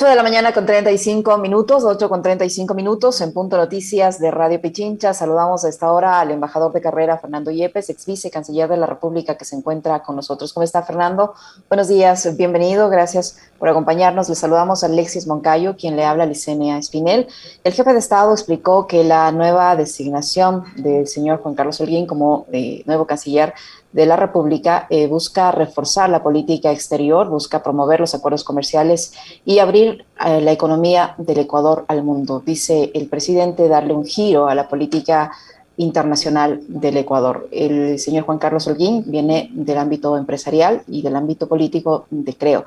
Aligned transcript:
8 0.00 0.08
de 0.08 0.16
la 0.16 0.22
mañana 0.22 0.54
con 0.54 0.64
35 0.64 1.36
minutos, 1.36 1.84
8 1.84 2.08
con 2.08 2.22
35 2.22 2.72
minutos 2.72 3.20
en 3.20 3.34
Punto 3.34 3.58
Noticias 3.58 4.18
de 4.18 4.30
Radio 4.30 4.58
Pichincha. 4.58 5.12
Saludamos 5.12 5.66
a 5.66 5.68
esta 5.68 5.92
hora 5.92 6.20
al 6.20 6.30
embajador 6.30 6.72
de 6.72 6.80
carrera 6.80 7.18
Fernando 7.18 7.50
Yepes, 7.50 7.90
ex 7.90 8.06
vice 8.06 8.30
canciller 8.30 8.66
de 8.70 8.78
la 8.78 8.86
República 8.86 9.36
que 9.36 9.44
se 9.44 9.56
encuentra 9.56 10.02
con 10.02 10.16
nosotros. 10.16 10.54
¿Cómo 10.54 10.64
está 10.64 10.82
Fernando? 10.84 11.34
Buenos 11.68 11.88
días, 11.88 12.34
bienvenido, 12.34 12.88
gracias 12.88 13.36
por 13.60 13.68
acompañarnos. 13.68 14.28
Le 14.28 14.34
saludamos 14.34 14.82
a 14.82 14.86
Alexis 14.86 15.26
Moncayo, 15.26 15.76
quien 15.76 15.94
le 15.94 16.04
habla 16.04 16.24
a 16.24 16.26
Licenia 16.26 16.78
Espinel. 16.78 17.28
El 17.62 17.72
jefe 17.74 17.92
de 17.92 17.98
Estado 17.98 18.32
explicó 18.32 18.86
que 18.86 19.04
la 19.04 19.30
nueva 19.30 19.76
designación 19.76 20.64
del 20.76 21.06
señor 21.06 21.40
Juan 21.42 21.54
Carlos 21.54 21.80
Holguín 21.80 22.06
como 22.06 22.46
eh, 22.50 22.82
nuevo 22.86 23.06
canciller 23.06 23.52
de 23.92 24.06
la 24.06 24.16
República 24.16 24.86
eh, 24.88 25.06
busca 25.08 25.52
reforzar 25.52 26.08
la 26.08 26.22
política 26.22 26.72
exterior, 26.72 27.28
busca 27.28 27.62
promover 27.62 28.00
los 28.00 28.14
acuerdos 28.14 28.44
comerciales 28.44 29.12
y 29.44 29.58
abrir 29.58 30.06
eh, 30.24 30.40
la 30.40 30.52
economía 30.52 31.14
del 31.18 31.38
Ecuador 31.38 31.84
al 31.88 32.02
mundo. 32.02 32.42
Dice 32.44 32.90
el 32.94 33.08
presidente 33.08 33.68
darle 33.68 33.92
un 33.92 34.06
giro 34.06 34.48
a 34.48 34.54
la 34.54 34.68
política 34.68 35.32
internacional 35.76 36.60
del 36.68 36.96
Ecuador. 36.96 37.48
El 37.50 37.98
señor 37.98 38.24
Juan 38.24 38.38
Carlos 38.38 38.66
Holguín 38.66 39.04
viene 39.06 39.50
del 39.52 39.78
ámbito 39.78 40.16
empresarial 40.16 40.82
y 40.86 41.02
del 41.02 41.16
ámbito 41.16 41.46
político 41.46 42.06
de 42.10 42.34
Creo. 42.34 42.64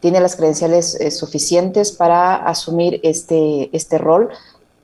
Tiene 0.00 0.20
las 0.20 0.36
credenciales 0.36 0.94
eh, 0.94 1.10
suficientes 1.10 1.92
para 1.92 2.36
asumir 2.36 3.00
este, 3.02 3.68
este 3.76 3.98
rol 3.98 4.30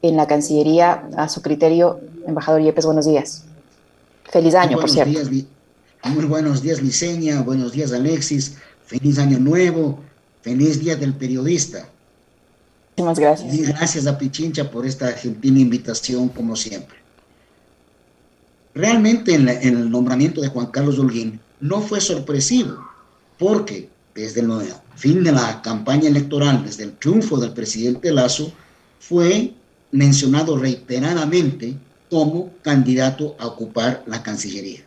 en 0.02 0.16
la 0.16 0.26
Cancillería. 0.26 1.08
A 1.16 1.28
su 1.28 1.42
criterio, 1.42 2.00
embajador 2.26 2.62
Yepes, 2.62 2.86
buenos 2.86 3.06
días. 3.06 3.44
Feliz 4.24 4.54
año, 4.54 4.78
por 4.78 4.90
cierto. 4.90 5.18
Muy 6.04 6.24
buenos 6.26 6.62
días, 6.62 6.82
Liceña. 6.82 7.42
Buenos 7.42 7.72
días, 7.72 7.92
Alexis. 7.92 8.56
Feliz 8.84 9.18
año 9.18 9.38
nuevo. 9.38 9.98
Feliz 10.42 10.78
día 10.78 10.96
del 10.96 11.14
periodista. 11.14 11.88
Muchas 12.96 13.18
gracias. 13.18 13.54
Y 13.54 13.62
gracias 13.62 14.06
a 14.06 14.16
Pichincha 14.16 14.70
por 14.70 14.86
esta 14.86 15.12
gentil 15.12 15.58
invitación, 15.58 16.28
como 16.28 16.56
siempre. 16.56 16.96
Realmente 18.74 19.34
en, 19.34 19.48
el 19.48 19.90
nombramiento 19.90 20.40
de 20.40 20.48
Juan 20.48 20.66
Carlos 20.66 20.98
Holguín 20.98 21.40
no 21.60 21.80
fue 21.80 22.00
sorpresivo, 22.00 22.76
porque 23.38 23.88
desde 24.16 24.40
el 24.40 24.50
fin 24.96 25.22
de 25.22 25.30
la 25.30 25.60
campaña 25.62 26.08
electoral, 26.08 26.64
desde 26.64 26.84
el 26.84 26.96
triunfo 26.96 27.38
del 27.38 27.52
presidente 27.52 28.12
Lazo, 28.12 28.50
fue 28.98 29.52
mencionado 29.92 30.56
reiteradamente 30.56 31.76
como 32.10 32.50
candidato 32.62 33.36
a 33.38 33.46
ocupar 33.46 34.02
la 34.06 34.22
Cancillería. 34.22 34.80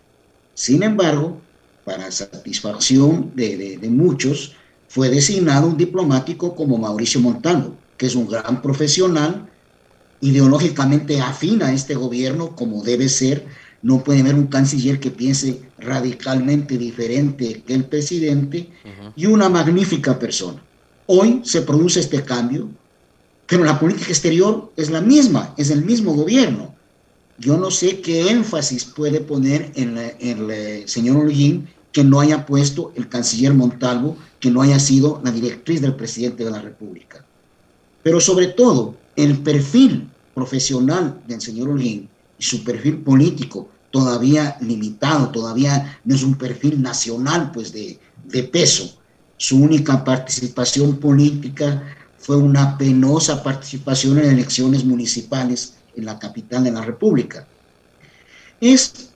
Sin 0.55 0.83
embargo, 0.83 1.39
para 1.85 2.11
satisfacción 2.11 3.31
de, 3.35 3.79
muchos, 3.89 4.55
fue 4.87 5.09
designado 5.09 5.67
un 5.67 5.77
diplomático 5.77 6.55
como 6.55 6.77
Mauricio 6.77 7.21
Montalvo, 7.21 7.75
que 7.97 8.07
es 8.07 8.15
un 8.15 8.27
gran 8.27 8.61
profesional, 8.61 9.47
ideológicamente 10.21 11.21
afín 11.21 11.61
a 11.61 11.71
este 11.71 11.95
gobierno 11.95 12.55
como 12.55 12.83
debe 12.83 13.07
ser. 13.09 13.45
No 13.81 14.03
puede 14.03 14.19
haber 14.19 14.35
un 14.35 14.47
canciller 14.47 14.99
que 14.99 15.11
piense 15.11 15.61
radicalmente 15.77 16.77
diferente 16.77 17.63
que 17.65 17.73
el 17.73 17.85
presidente 17.85 18.69
y 19.15 19.25
una 19.25 19.49
magnífica 19.49 20.19
persona. 20.19 20.61
Hoy 21.05 21.41
se 21.43 21.61
produce 21.61 22.01
este 22.01 22.23
cambio, 22.23 22.69
pero 23.47 23.63
la 23.63 23.79
política 23.79 24.09
exterior 24.09 24.71
es 24.75 24.89
la 24.89 25.01
misma, 25.01 25.53
es 25.57 25.71
el 25.71 25.83
mismo 25.83 26.13
gobierno. 26.13 26.75
Yo 27.39 27.57
no 27.57 27.71
sé 27.71 28.01
qué 28.01 28.29
énfasis 28.29 28.83
puede 28.83 29.21
poner 29.21 29.71
en, 29.75 29.97
el 29.97 30.87
señor 30.87 31.17
Holguín 31.17 31.69
que 31.91 32.03
no 32.03 32.19
haya 32.19 32.45
puesto 32.45 32.91
el 32.95 33.07
canciller 33.07 33.53
Montalvo, 33.53 34.17
que 34.39 34.51
no 34.51 34.61
haya 34.61 34.77
sido 34.77 35.21
la 35.23 35.31
directriz 35.31 35.81
del 35.81 35.95
presidente 35.95 36.43
de 36.43 36.51
la 36.51 36.61
República. 36.61 37.25
Pero 38.03 38.19
sobre 38.19 38.47
todo, 38.47 38.95
el 39.15 39.39
perfil 39.39 40.09
profesional 40.35 41.21
del 41.27 41.41
señor 41.41 41.69
Holguín 41.69 42.09
y 42.39 42.43
su 42.43 42.63
perfil 42.63 42.99
político 42.99 43.69
todavía 43.91 44.57
limitado, 44.61 45.29
todavía 45.29 45.99
no 46.05 46.15
es 46.15 46.23
un 46.23 46.35
perfil 46.35 46.81
nacional 46.81 47.51
pues 47.51 47.73
de, 47.73 47.99
peso. 48.51 48.97
Su 49.37 49.61
única 49.61 50.03
participación 50.03 50.97
política 50.97 51.83
fue 52.17 52.37
una 52.37 52.77
penosa 52.77 53.43
participación 53.43 54.19
en 54.19 54.25
elecciones 54.25 54.83
municipales 54.85 55.75
en 55.95 56.05
la 56.05 56.19
capital 56.19 56.63
de 56.63 56.71
la 56.71 56.81
República. 56.81 57.47
Es, 58.61 59.09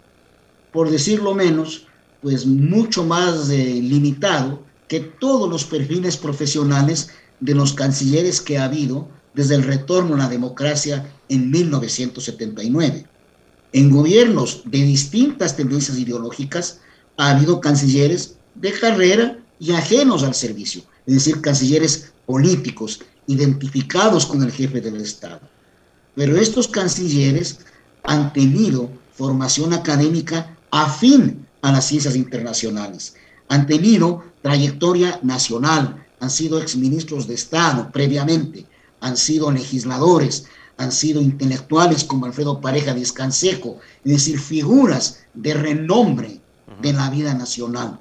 por 0.71 0.89
decirlo 0.89 1.33
menos, 1.33 1.87
pues 2.21 2.45
mucho 2.45 3.03
más 3.03 3.49
eh, 3.49 3.79
limitado 3.81 4.63
que 4.87 5.01
todos 5.01 5.49
los 5.49 5.65
perfiles 5.65 6.17
profesionales 6.17 7.09
de 7.39 7.53
los 7.53 7.73
cancilleres 7.73 8.39
que 8.41 8.57
ha 8.57 8.65
habido 8.65 9.09
desde 9.33 9.55
el 9.55 9.63
retorno 9.63 10.15
a 10.15 10.19
la 10.19 10.29
democracia 10.29 11.05
en 11.27 11.51
1979. 11.51 13.05
En 13.73 13.89
gobiernos 13.89 14.61
de 14.65 14.83
distintas 14.83 15.57
tendencias 15.57 15.97
ideológicas 15.97 16.79
ha 17.17 17.31
habido 17.31 17.59
cancilleres 17.59 18.37
de 18.53 18.71
carrera 18.71 19.39
y 19.59 19.71
ajenos 19.71 20.21
al 20.23 20.35
servicio, 20.35 20.83
es 21.07 21.15
decir, 21.15 21.41
cancilleres 21.41 22.13
políticos 22.27 23.01
identificados 23.25 24.27
con 24.27 24.43
el 24.43 24.51
jefe 24.51 24.79
del 24.79 24.97
Estado. 24.97 25.41
Pero 26.15 26.37
estos 26.37 26.67
cancilleres 26.67 27.59
han 28.03 28.31
tenido 28.31 28.91
formación 29.13 29.73
académica 29.73 30.55
afín 30.69 31.47
a 31.63 31.71
las 31.71 31.87
ciencias 31.87 32.15
internacionales, 32.15 33.15
han 33.49 33.65
tenido 33.65 34.23
trayectoria 34.43 35.19
nacional, 35.23 36.05
han 36.19 36.29
sido 36.29 36.61
exministros 36.61 37.27
de 37.27 37.33
Estado 37.33 37.89
previamente, 37.91 38.67
han 38.99 39.17
sido 39.17 39.51
legisladores, 39.51 40.45
han 40.77 40.91
sido 40.91 41.21
intelectuales 41.21 42.03
como 42.03 42.25
Alfredo 42.25 42.59
Pareja 42.59 42.93
Descanseco, 42.93 43.77
es 44.03 44.11
decir, 44.11 44.39
figuras 44.39 45.19
de 45.33 45.53
renombre 45.53 46.39
de 46.81 46.93
la 46.93 47.09
vida 47.09 47.33
nacional, 47.33 47.99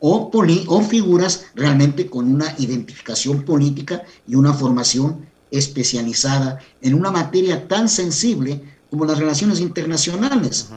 o, 0.00 0.30
o 0.32 0.82
figuras 0.82 1.44
realmente 1.54 2.08
con 2.08 2.32
una 2.32 2.54
identificación 2.58 3.44
política 3.44 4.02
y 4.26 4.34
una 4.34 4.52
formación 4.52 5.26
especializada 5.50 6.58
en 6.80 6.94
una 6.94 7.10
materia 7.10 7.68
tan 7.68 7.88
sensible 7.88 8.62
como 8.90 9.04
las 9.04 9.18
relaciones 9.18 9.60
internacionales. 9.60 10.68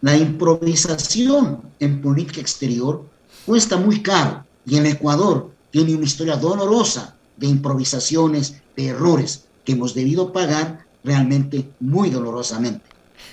La 0.00 0.16
improvisación 0.16 1.60
en 1.78 2.00
política 2.00 2.40
exterior 2.40 3.06
cuesta 3.44 3.76
muy 3.76 4.02
caro 4.02 4.44
y 4.64 4.76
en 4.76 4.86
Ecuador 4.86 5.50
tiene 5.70 5.94
una 5.94 6.04
historia 6.04 6.36
dolorosa 6.36 7.16
de 7.36 7.48
improvisaciones, 7.48 8.62
de 8.76 8.88
errores 8.88 9.44
que 9.64 9.72
hemos 9.72 9.94
debido 9.94 10.32
pagar 10.32 10.86
realmente 11.04 11.68
muy 11.80 12.10
dolorosamente. 12.10 12.84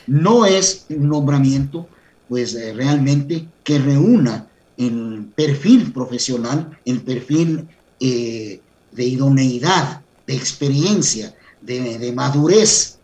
No 0.05 0.45
es 0.45 0.85
un 0.89 1.09
nombramiento, 1.09 1.87
pues 2.29 2.55
eh, 2.55 2.73
realmente 2.73 3.47
que 3.63 3.79
reúna 3.79 4.47
el 4.77 5.31
perfil 5.35 5.91
profesional, 5.91 6.77
el 6.85 7.01
perfil 7.01 7.67
eh, 7.99 8.61
de 8.91 9.03
idoneidad 9.03 10.01
de 10.27 10.35
experiencia, 10.35 11.33
de, 11.61 12.11
madurez 12.13 12.99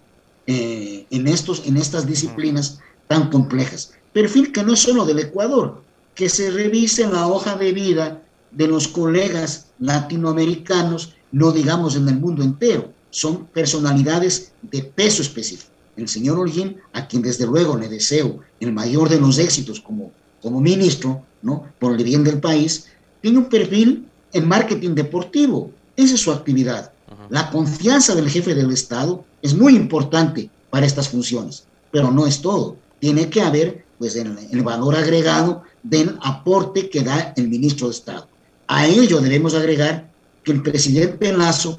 eh, 0.46 1.06
en, 1.10 1.28
estos, 1.28 1.64
en 1.66 1.78
estas 1.78 2.06
disciplinas 2.06 2.80
tan 3.08 3.30
complejas. 3.30 3.94
Perfil 4.12 4.52
que 4.52 4.64
no 4.64 4.74
es 4.74 4.80
solo 4.80 5.06
del 5.06 5.20
Ecuador, 5.20 5.82
que 6.16 6.30
se 6.30 6.52
revise 6.52 7.08
la 7.08 7.28
hoja 7.28 7.56
de 7.56 7.74
vida 7.74 8.22
de 8.52 8.68
los 8.68 8.88
colegas 8.88 9.68
latinoamericanos, 9.80 11.16
no 11.32 11.52
digamos 11.52 11.96
en 11.96 12.08
el 12.08 12.20
mundo 12.20 12.44
entero, 12.44 12.93
son 13.14 13.46
personalidades 13.46 14.54
de 14.64 14.82
peso 14.82 15.22
específico. 15.22 15.70
El 15.96 16.10
señor 16.10 16.40
Holguín, 16.40 16.78
a 16.94 17.08
quien 17.08 17.22
desde 17.22 17.46
luego 17.46 17.78
le 17.78 17.88
deseo 17.88 18.40
el 18.60 18.74
mayor 18.74 19.08
de 19.08 19.20
los 19.20 19.38
éxitos 19.38 19.80
como, 19.80 20.12
como 20.42 20.60
ministro, 20.60 21.22
¿no? 21.44 21.68
por 21.78 21.94
el 21.94 22.04
bien 22.04 22.24
del 22.24 22.40
país, 22.40 22.88
tiene 23.22 23.38
un 23.38 23.46
perfil 23.46 24.08
en 24.34 24.48
marketing 24.48 24.96
deportivo. 24.96 25.70
Esa 25.96 26.16
es 26.16 26.22
su 26.22 26.32
actividad. 26.32 26.92
La 27.30 27.52
confianza 27.52 28.16
del 28.16 28.32
jefe 28.32 28.56
del 28.56 28.72
Estado 28.72 29.24
es 29.44 29.54
muy 29.54 29.76
importante 29.76 30.50
para 30.72 30.88
estas 30.88 31.08
funciones, 31.08 31.66
pero 31.92 32.10
no 32.10 32.26
es 32.26 32.42
todo. 32.42 32.78
Tiene 32.98 33.30
que 33.30 33.42
haber 33.42 33.86
pues, 34.00 34.16
el, 34.16 34.64
valor 34.64 34.96
agregado 34.96 35.62
del 35.84 36.18
aporte 36.24 36.90
que 36.90 37.04
da 37.04 37.32
el 37.38 37.48
ministro 37.48 37.90
de 37.90 37.94
Estado. 37.94 38.28
A 38.66 38.88
ello 38.88 39.22
debemos 39.22 39.54
agregar 39.54 40.10
que 40.44 40.52
el 40.52 40.64
presidente 40.64 41.32
Lazo 41.32 41.78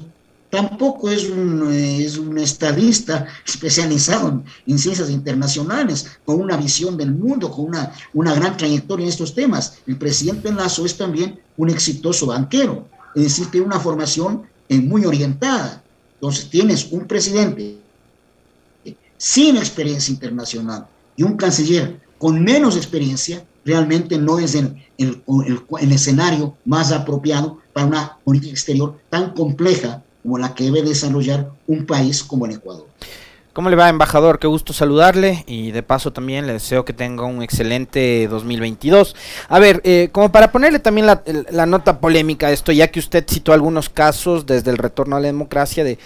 tampoco 0.55 1.09
es 1.09 1.29
un, 1.29 1.69
es 1.69 2.17
un 2.17 2.37
estadista 2.37 3.27
especializado 3.45 4.41
en, 4.65 4.79
ciencias 4.79 5.09
internacionales, 5.09 6.07
con 6.23 6.39
una 6.39 6.55
visión 6.55 6.95
del 6.95 7.13
mundo, 7.13 7.51
con 7.51 7.65
una, 7.65 8.33
gran 8.33 8.55
trayectoria 8.55 9.03
en 9.03 9.09
estos 9.09 9.35
temas. 9.35 9.79
El 9.85 9.97
presidente 9.97 10.53
Lazo 10.53 10.85
es 10.85 10.95
también 10.95 11.37
un 11.57 11.69
exitoso 11.69 12.27
banquero, 12.27 12.87
es 13.15 13.23
decir, 13.23 13.51
tiene 13.51 13.67
una 13.67 13.81
formación 13.81 14.43
es 14.69 14.81
muy 14.81 15.05
orientada. 15.05 15.83
Entonces 16.13 16.49
tienes 16.49 16.87
un 16.91 17.05
presidente 17.05 17.77
sin 19.17 19.57
experiencia 19.57 20.13
internacional 20.13 20.87
y 21.17 21.23
un 21.23 21.35
canciller 21.35 21.99
con 22.17 22.41
menos 22.41 22.77
experiencia, 22.77 23.45
realmente 23.65 24.17
no 24.17 24.39
es 24.39 24.55
el, 24.55 24.73
escenario 25.91 26.55
más 26.63 26.93
apropiado 26.93 27.59
para 27.73 27.87
una 27.87 28.17
política 28.23 28.53
exterior 28.53 28.97
tan 29.09 29.33
compleja 29.33 30.01
como 30.25 30.39
la 30.39 30.55
que 30.55 30.63
debe 30.63 30.81
desarrollar 30.81 31.51
un 31.67 31.85
país 31.85 32.23
como 32.23 32.47
el 32.47 32.53
Ecuador. 32.53 32.87
¿Cómo 33.53 33.69
le 33.69 33.75
va, 33.75 33.89
embajador? 33.89 34.39
Qué 34.39 34.47
gusto 34.47 34.73
saludarle 34.73 35.43
y 35.45 35.69
de 35.69 35.83
paso 35.83 36.11
también 36.11 36.47
le 36.47 36.53
deseo 36.53 36.83
que 36.83 36.93
tenga 36.93 37.25
un 37.25 37.43
excelente 37.43 38.27
2022. 38.27 39.15
A 39.47 39.59
ver, 39.59 39.81
eh, 39.83 40.09
como 40.11 40.31
para 40.31 40.51
ponerle 40.51 40.79
también 40.79 41.05
la, 41.05 41.21
la, 41.51 41.67
nota 41.67 41.99
polémica 41.99 42.47
a 42.47 42.51
esto, 42.51 42.71
ya 42.71 42.87
que 42.87 42.99
usted 42.99 43.23
citó 43.29 43.53
algunos 43.53 43.87
casos 43.87 44.47
desde 44.47 44.71
el 44.71 44.79
retorno 44.79 45.15
a 45.15 45.19
la 45.19 45.27
democracia 45.27 45.83
de 45.83 45.99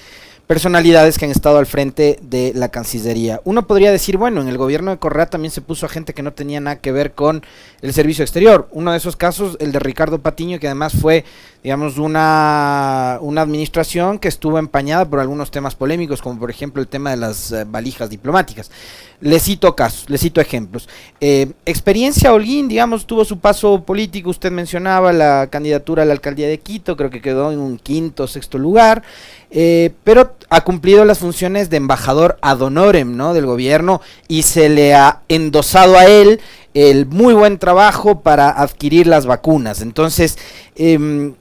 personalidades 0.49 1.19
que 1.19 1.25
han 1.25 1.31
estado 1.31 1.59
al 1.59 1.67
frente 1.67 2.17
de 2.23 2.53
la 2.55 2.69
Cancillería. 2.69 3.39
Uno 3.43 3.67
podría 3.67 3.91
decir, 3.91 4.17
bueno, 4.17 4.41
en 4.41 4.47
el 4.47 4.57
gobierno 4.57 4.89
de 4.89 4.97
Correa 4.97 5.27
también 5.27 5.51
se 5.51 5.61
puso 5.61 5.85
a 5.85 5.89
gente 5.89 6.15
que 6.15 6.23
no 6.23 6.33
tenía 6.33 6.59
nada 6.59 6.77
que 6.77 6.91
ver 6.91 7.13
con 7.13 7.43
el 7.83 7.93
servicio 7.93 8.23
exterior. 8.23 8.67
Uno 8.71 8.91
de 8.91 8.97
esos 8.97 9.15
casos, 9.15 9.57
el 9.59 9.71
de 9.71 9.77
Ricardo 9.77 10.17
Patiño, 10.23 10.57
que 10.57 10.65
además 10.65 10.93
fue, 10.99 11.23
digamos, 11.63 11.97
una, 11.97 13.17
una 13.21 13.41
administración 13.41 14.17
que 14.17 14.29
estuvo 14.29 14.57
empañada 14.59 15.05
por 15.05 15.19
algunos 15.19 15.51
temas 15.51 15.75
polémicos, 15.75 16.21
como 16.21 16.39
por 16.39 16.49
ejemplo 16.49 16.81
el 16.81 16.87
tema 16.87 17.11
de 17.11 17.17
las 17.17 17.51
eh, 17.51 17.65
valijas 17.67 18.09
diplomáticas. 18.09 18.71
Le 19.19 19.37
cito 19.41 19.75
casos, 19.75 20.09
le 20.09 20.17
cito 20.17 20.39
ejemplos. 20.39 20.87
Eh, 21.19 21.51
experiencia 21.65 22.31
Holguín, 22.31 22.69
digamos, 22.69 23.05
tuvo 23.05 23.25
su 23.25 23.39
paso 23.39 23.83
político, 23.83 24.29
usted 24.29 24.51
mencionaba 24.51 25.11
la 25.11 25.47
candidatura 25.47 26.03
a 26.03 26.05
la 26.05 26.13
alcaldía 26.13 26.47
de 26.47 26.59
Quito, 26.59 26.95
creo 26.95 27.09
que 27.09 27.21
quedó 27.21 27.51
en 27.51 27.59
un 27.59 27.77
quinto, 27.77 28.27
sexto 28.27 28.57
lugar. 28.57 29.03
Eh, 29.51 29.91
pero 30.05 30.35
ha 30.49 30.61
cumplido 30.61 31.03
las 31.03 31.19
funciones 31.19 31.69
de 31.69 31.77
embajador 31.77 32.37
ad 32.41 32.61
honorem 32.61 33.17
¿no? 33.17 33.33
del 33.33 33.47
gobierno 33.47 33.99
y 34.27 34.43
se 34.43 34.69
le 34.69 34.93
ha 34.93 35.21
endosado 35.27 35.97
a 35.97 36.05
él 36.05 36.39
el 36.73 37.07
muy 37.07 37.33
buen 37.33 37.57
trabajo 37.57 38.21
para 38.21 38.49
adquirir 38.49 39.07
las 39.07 39.25
vacunas. 39.25 39.81
Entonces, 39.81 40.37
em, 40.75 41.33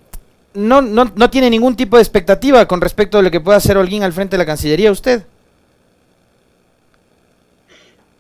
no, 0.59 0.83
no, 0.83 1.13
no, 1.15 1.31
tiene 1.31 1.51
ningún 1.51 1.77
tipo 1.77 1.97
de 1.97 2.03
expectativa 2.03 2.67
con 2.67 2.81
respecto 2.81 3.19
a 3.19 3.23
lo 3.23 3.31
que 3.31 3.41
pueda 3.41 3.59
hacer 3.59 3.77
Holguín 3.77 4.03
al 4.03 4.13
frente 4.13 4.37
de 4.37 4.39
la 4.39 4.47
Cancillería, 4.47 4.91
usted. 4.91 5.25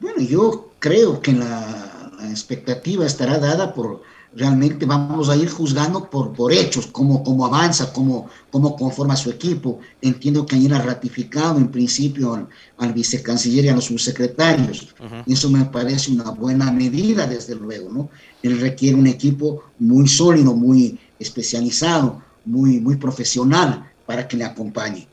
Bueno, 0.00 0.20
yo 0.20 0.70
creo 0.78 1.20
que 1.20 1.32
la 1.32 2.12
expectativa 2.30 3.04
estará 3.04 3.38
dada 3.38 3.74
por 3.74 4.02
realmente 4.34 4.86
vamos 4.86 5.28
a 5.28 5.36
ir 5.36 5.48
juzgando 5.48 6.08
por, 6.08 6.32
por 6.32 6.52
hechos, 6.52 6.86
cómo, 6.86 7.22
cómo 7.22 7.46
avanza, 7.46 7.92
cómo, 7.92 8.28
cómo 8.50 8.76
conforma 8.76 9.16
su 9.16 9.30
equipo. 9.30 9.80
Entiendo 10.00 10.46
que 10.46 10.56
ayer 10.56 10.74
ha 10.74 10.82
ratificado 10.82 11.58
en 11.58 11.68
principio 11.68 12.34
al, 12.34 12.48
al 12.78 12.92
vicecanciller 12.92 13.64
y 13.64 13.68
a 13.68 13.74
los 13.74 13.86
subsecretarios. 13.86 14.94
Eso 15.26 15.50
me 15.50 15.64
parece 15.64 16.12
una 16.12 16.30
buena 16.30 16.70
medida, 16.70 17.26
desde 17.26 17.54
luego, 17.54 17.90
¿no? 17.90 18.10
Él 18.42 18.60
requiere 18.60 18.96
un 18.96 19.06
equipo 19.06 19.64
muy 19.78 20.06
sólido, 20.06 20.54
muy 20.54 20.98
especializado, 21.18 22.22
muy, 22.48 22.80
muy 22.80 22.96
profesional 22.96 23.90
para 24.06 24.26
que 24.26 24.36
le 24.36 24.44
acompañe. 24.44 25.06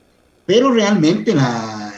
Pero 0.46 0.72
realmente 0.72 1.34
la, 1.34 1.94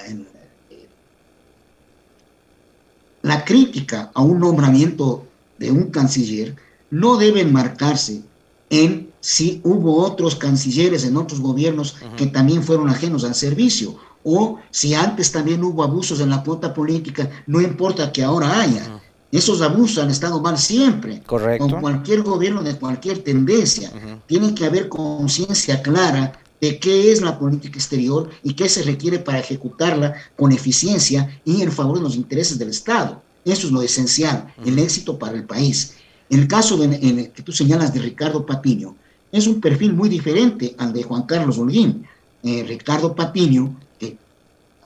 la 3.21 3.45
crítica 3.45 4.11
a 4.13 4.21
un 4.21 4.39
nombramiento 4.39 5.25
de 5.57 5.71
un 5.71 5.91
canciller 5.91 6.55
no 6.89 7.17
deben 7.17 7.51
marcarse 7.51 8.21
en 8.69 9.11
si 9.19 9.61
hubo 9.63 9.97
otros 10.03 10.35
cancilleres 10.35 11.03
en 11.03 11.17
otros 11.17 11.39
gobiernos 11.39 11.95
que 12.15 12.27
también 12.27 12.63
fueron 12.63 12.89
ajenos 12.89 13.23
al 13.23 13.35
servicio 13.35 13.97
o 14.23 14.59
si 14.71 14.93
antes 14.93 15.31
también 15.31 15.63
hubo 15.63 15.83
abusos 15.83 16.19
en 16.19 16.29
la 16.29 16.43
cuota 16.43 16.73
política, 16.73 17.29
no 17.45 17.61
importa 17.61 18.11
que 18.11 18.23
ahora 18.23 18.59
haya. 18.59 19.01
Esos 19.31 19.61
abusos 19.61 20.03
han 20.03 20.09
estado 20.09 20.41
mal 20.41 20.57
siempre, 20.57 21.21
Correcto. 21.25 21.67
con 21.67 21.81
cualquier 21.81 22.21
gobierno 22.21 22.63
de 22.63 22.75
cualquier 22.75 23.19
tendencia. 23.19 23.91
Tiene 24.25 24.55
que 24.55 24.65
haber 24.65 24.87
conciencia 24.87 25.81
clara 25.81 26.39
de 26.61 26.79
qué 26.79 27.11
es 27.11 27.21
la 27.21 27.37
política 27.37 27.77
exterior 27.77 28.29
y 28.43 28.53
qué 28.53 28.69
se 28.69 28.83
requiere 28.83 29.19
para 29.19 29.39
ejecutarla 29.39 30.15
con 30.35 30.51
eficiencia 30.51 31.41
y 31.43 31.61
en 31.61 31.71
favor 31.71 31.97
de 31.97 32.03
los 32.03 32.15
intereses 32.15 32.57
del 32.57 32.69
Estado. 32.69 33.21
Eso 33.43 33.67
es 33.67 33.73
lo 33.73 33.81
esencial, 33.81 34.53
el 34.65 34.79
éxito 34.79 35.19
para 35.19 35.37
el 35.37 35.45
país. 35.45 35.95
En 36.29 36.41
el 36.41 36.47
caso 36.47 36.77
de, 36.77 37.31
que 37.33 37.41
tú 37.43 37.51
señalas 37.51 37.93
de 37.93 38.01
Ricardo 38.01 38.45
Patiño, 38.45 38.95
es 39.31 39.45
un 39.47 39.61
perfil 39.61 39.93
muy 39.93 40.09
diferente 40.09 40.75
al 40.77 40.93
de 40.93 41.03
Juan 41.03 41.23
Carlos 41.23 41.57
Holguín. 41.57 42.05
Eh, 42.43 42.63
Ricardo 42.67 43.13
Patiño, 43.15 43.75
que 43.99 44.17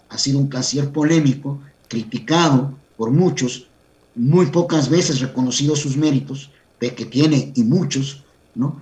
ha 0.09 0.17
sido 0.17 0.39
un 0.39 0.47
canciller 0.47 0.91
polémico, 0.91 1.59
criticado 1.87 2.73
por 2.97 3.11
muchos, 3.11 3.67
muy 4.15 4.47
pocas 4.47 4.89
veces 4.89 5.19
reconocido 5.19 5.75
sus 5.75 5.97
méritos, 5.97 6.51
de 6.79 6.93
que 6.95 7.05
tiene 7.05 7.51
y 7.55 7.63
muchos, 7.63 8.23
¿no? 8.55 8.81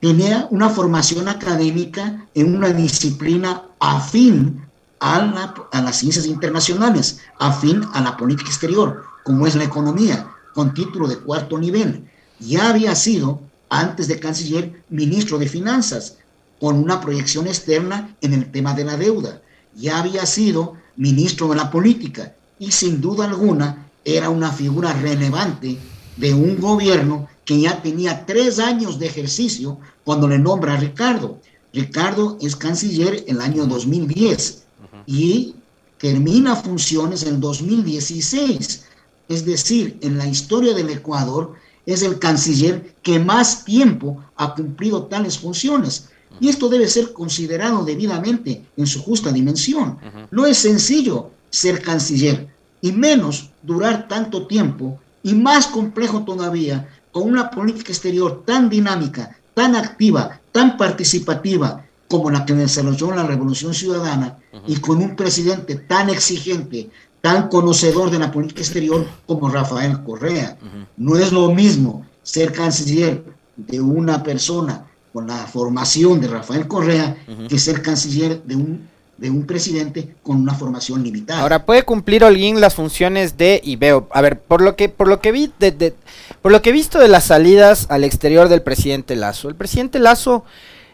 Tenía 0.00 0.48
una 0.50 0.68
formación 0.68 1.28
académica 1.28 2.26
en 2.34 2.54
una 2.54 2.68
disciplina 2.70 3.62
afín 3.78 4.66
a, 5.00 5.54
a 5.72 5.82
las 5.82 5.96
ciencias 5.96 6.26
internacionales, 6.26 7.20
afín 7.38 7.82
a 7.92 8.00
la 8.00 8.16
política 8.16 8.50
exterior, 8.50 9.04
como 9.22 9.46
es 9.46 9.54
la 9.54 9.64
economía 9.64 10.30
con 10.54 10.72
título 10.72 11.08
de 11.08 11.18
cuarto 11.18 11.58
nivel. 11.58 12.08
Ya 12.38 12.70
había 12.70 12.94
sido, 12.94 13.40
antes 13.68 14.08
de 14.08 14.20
canciller, 14.20 14.84
ministro 14.88 15.38
de 15.38 15.48
Finanzas, 15.48 16.18
con 16.60 16.78
una 16.78 17.00
proyección 17.00 17.46
externa 17.46 18.16
en 18.20 18.32
el 18.32 18.50
tema 18.50 18.72
de 18.72 18.84
la 18.84 18.96
deuda. 18.96 19.42
Ya 19.74 19.98
había 19.98 20.24
sido 20.24 20.74
ministro 20.96 21.48
de 21.48 21.56
la 21.56 21.70
política 21.70 22.34
y 22.58 22.70
sin 22.70 23.00
duda 23.00 23.24
alguna 23.24 23.83
era 24.04 24.30
una 24.30 24.52
figura 24.52 24.92
relevante 24.92 25.78
de 26.16 26.34
un 26.34 26.60
gobierno 26.60 27.28
que 27.44 27.60
ya 27.60 27.82
tenía 27.82 28.24
tres 28.26 28.58
años 28.58 28.98
de 28.98 29.06
ejercicio 29.06 29.78
cuando 30.04 30.28
le 30.28 30.38
nombra 30.38 30.74
a 30.74 30.78
Ricardo. 30.78 31.40
Ricardo 31.72 32.38
es 32.40 32.56
canciller 32.56 33.24
en 33.26 33.36
el 33.36 33.42
año 33.42 33.66
2010 33.66 34.64
y 35.06 35.54
termina 35.98 36.56
funciones 36.56 37.24
en 37.24 37.40
2016 37.40 38.84
es 39.28 39.44
decir, 39.44 39.98
en 40.02 40.18
la 40.18 40.26
historia 40.26 40.74
del 40.74 40.90
Ecuador, 40.90 41.54
es 41.86 42.02
el 42.02 42.18
canciller 42.18 42.94
que 43.02 43.18
más 43.18 43.64
tiempo 43.64 44.22
ha 44.36 44.54
cumplido 44.54 45.04
tales 45.04 45.38
funciones. 45.38 46.08
Y 46.40 46.48
esto 46.48 46.68
debe 46.68 46.88
ser 46.88 47.12
considerado 47.12 47.84
debidamente 47.84 48.64
en 48.76 48.86
su 48.86 49.02
justa 49.02 49.30
dimensión. 49.32 49.98
No 50.30 50.46
es 50.46 50.58
sencillo 50.58 51.30
ser 51.50 51.80
canciller, 51.80 52.53
y 52.84 52.92
menos 52.92 53.48
durar 53.62 54.08
tanto 54.08 54.46
tiempo, 54.46 54.98
y 55.22 55.32
más 55.32 55.68
complejo 55.68 56.22
todavía, 56.24 56.86
con 57.12 57.22
una 57.22 57.48
política 57.50 57.92
exterior 57.92 58.42
tan 58.44 58.68
dinámica, 58.68 59.38
tan 59.54 59.74
activa, 59.74 60.38
tan 60.52 60.76
participativa 60.76 61.82
como 62.08 62.30
la 62.30 62.44
que 62.44 62.52
desarrolló 62.52 63.10
la 63.12 63.22
Revolución 63.22 63.72
Ciudadana, 63.72 64.36
y 64.66 64.76
con 64.76 64.98
un 64.98 65.16
presidente 65.16 65.76
tan 65.76 66.10
exigente, 66.10 66.90
tan 67.22 67.48
conocedor 67.48 68.10
de 68.10 68.18
la 68.18 68.30
política 68.30 68.60
exterior 68.60 69.06
como 69.24 69.48
Rafael 69.48 70.02
Correa. 70.02 70.58
No 70.98 71.16
es 71.16 71.32
lo 71.32 71.54
mismo 71.54 72.04
ser 72.22 72.52
canciller 72.52 73.24
de 73.56 73.80
una 73.80 74.22
persona 74.22 74.84
con 75.14 75.26
la 75.26 75.38
formación 75.46 76.20
de 76.20 76.28
Rafael 76.28 76.68
Correa 76.68 77.16
que 77.48 77.58
ser 77.58 77.80
canciller 77.80 78.42
de 78.44 78.56
un 78.56 78.93
de 79.16 79.30
un 79.30 79.46
presidente 79.46 80.14
con 80.22 80.36
una 80.36 80.54
formación 80.54 81.02
limitada. 81.02 81.40
Ahora 81.40 81.64
puede 81.64 81.84
cumplir 81.84 82.24
Holguín 82.24 82.60
las 82.60 82.74
funciones 82.74 83.36
de 83.36 83.60
y 83.62 83.76
veo, 83.76 84.08
a 84.12 84.20
ver, 84.20 84.40
por 84.40 84.60
lo 84.60 84.76
que 84.76 84.88
por 84.88 85.08
lo 85.08 85.20
que 85.20 85.32
vi 85.32 85.52
de, 85.58 85.94
por 86.42 86.52
lo 86.52 86.62
que 86.62 86.70
he 86.70 86.72
visto 86.72 86.98
de 86.98 87.08
las 87.08 87.24
salidas 87.24 87.86
al 87.90 88.04
exterior 88.04 88.48
del 88.48 88.62
presidente 88.62 89.16
Lazo. 89.16 89.48
El 89.48 89.54
presidente 89.54 89.98
Lazo 89.98 90.44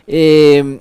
eh, 0.07 0.81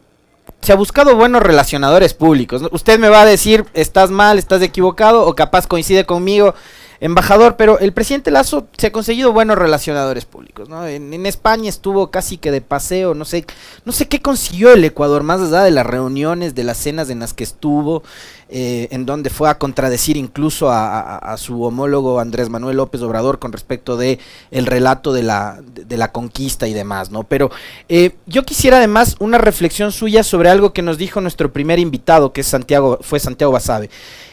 se 0.61 0.73
ha 0.73 0.75
buscado 0.75 1.15
buenos 1.15 1.41
relacionadores 1.41 2.13
públicos. 2.13 2.63
Usted 2.71 2.99
me 2.99 3.09
va 3.09 3.21
a 3.21 3.25
decir, 3.25 3.65
estás 3.73 4.11
mal, 4.11 4.37
estás 4.37 4.61
equivocado, 4.61 5.25
o 5.25 5.35
capaz 5.35 5.67
coincide 5.67 6.05
conmigo 6.05 6.53
embajador, 7.01 7.55
pero 7.55 7.79
el 7.79 7.93
presidente 7.93 8.29
Lazo 8.29 8.67
se 8.77 8.87
ha 8.87 8.91
conseguido 8.91 9.31
buenos 9.31 9.57
relacionadores 9.57 10.25
públicos, 10.25 10.67
¿no? 10.67 10.85
En, 10.85 11.25
España 11.25 11.69
estuvo 11.69 12.11
casi 12.11 12.37
que 12.37 12.51
de 12.51 12.61
paseo, 12.61 13.13
no 13.13 13.23
sé, 13.23 13.45
no 13.85 13.91
sé 13.91 14.07
qué 14.07 14.21
consiguió 14.21 14.73
el 14.73 14.83
Ecuador, 14.83 15.23
más 15.23 15.41
allá 15.41 15.63
de 15.63 15.71
las 15.71 15.85
reuniones, 15.85 16.55
de 16.55 16.63
las 16.63 16.77
cenas 16.77 17.09
en 17.09 17.19
las 17.19 17.33
que 17.33 17.43
estuvo, 17.43 18.03
eh, 18.49 18.87
en 18.91 19.05
donde 19.05 19.29
fue 19.29 19.49
a 19.49 19.57
contradecir 19.57 20.17
incluso 20.17 20.69
a, 20.71 21.35
su 21.37 21.63
homólogo 21.63 22.19
Andrés 22.19 22.49
Manuel 22.49 22.77
López 22.77 23.01
Obrador 23.01 23.39
con 23.39 23.51
respecto 23.51 23.95
de 23.95 24.19
el 24.49 24.65
relato 24.65 25.13
de 25.13 25.23
la, 25.23 25.61
de, 25.61 25.97
la 25.97 26.11
conquista 26.11 26.67
y 26.67 26.73
demás, 26.73 27.11
¿no? 27.11 27.23
Pero 27.23 27.51
eh, 27.87 28.15
yo 28.25 28.43
quisiera 28.43 28.77
además 28.77 29.15
una 29.19 29.37
reflexión 29.37 29.91
suya 29.91 30.23
sobre 30.23 30.49
algo 30.49 30.73
que 30.73 30.81
nos 30.81 30.97
dijo 30.97 31.21
nuestro 31.21 31.53
primer 31.53 31.79
invitado, 31.79 32.33
que 32.33 32.41
es 32.41 32.47
Santiago, 32.47 32.99
fue 33.01 33.19
Santiago 33.19 33.53
Basabe. 33.53 33.89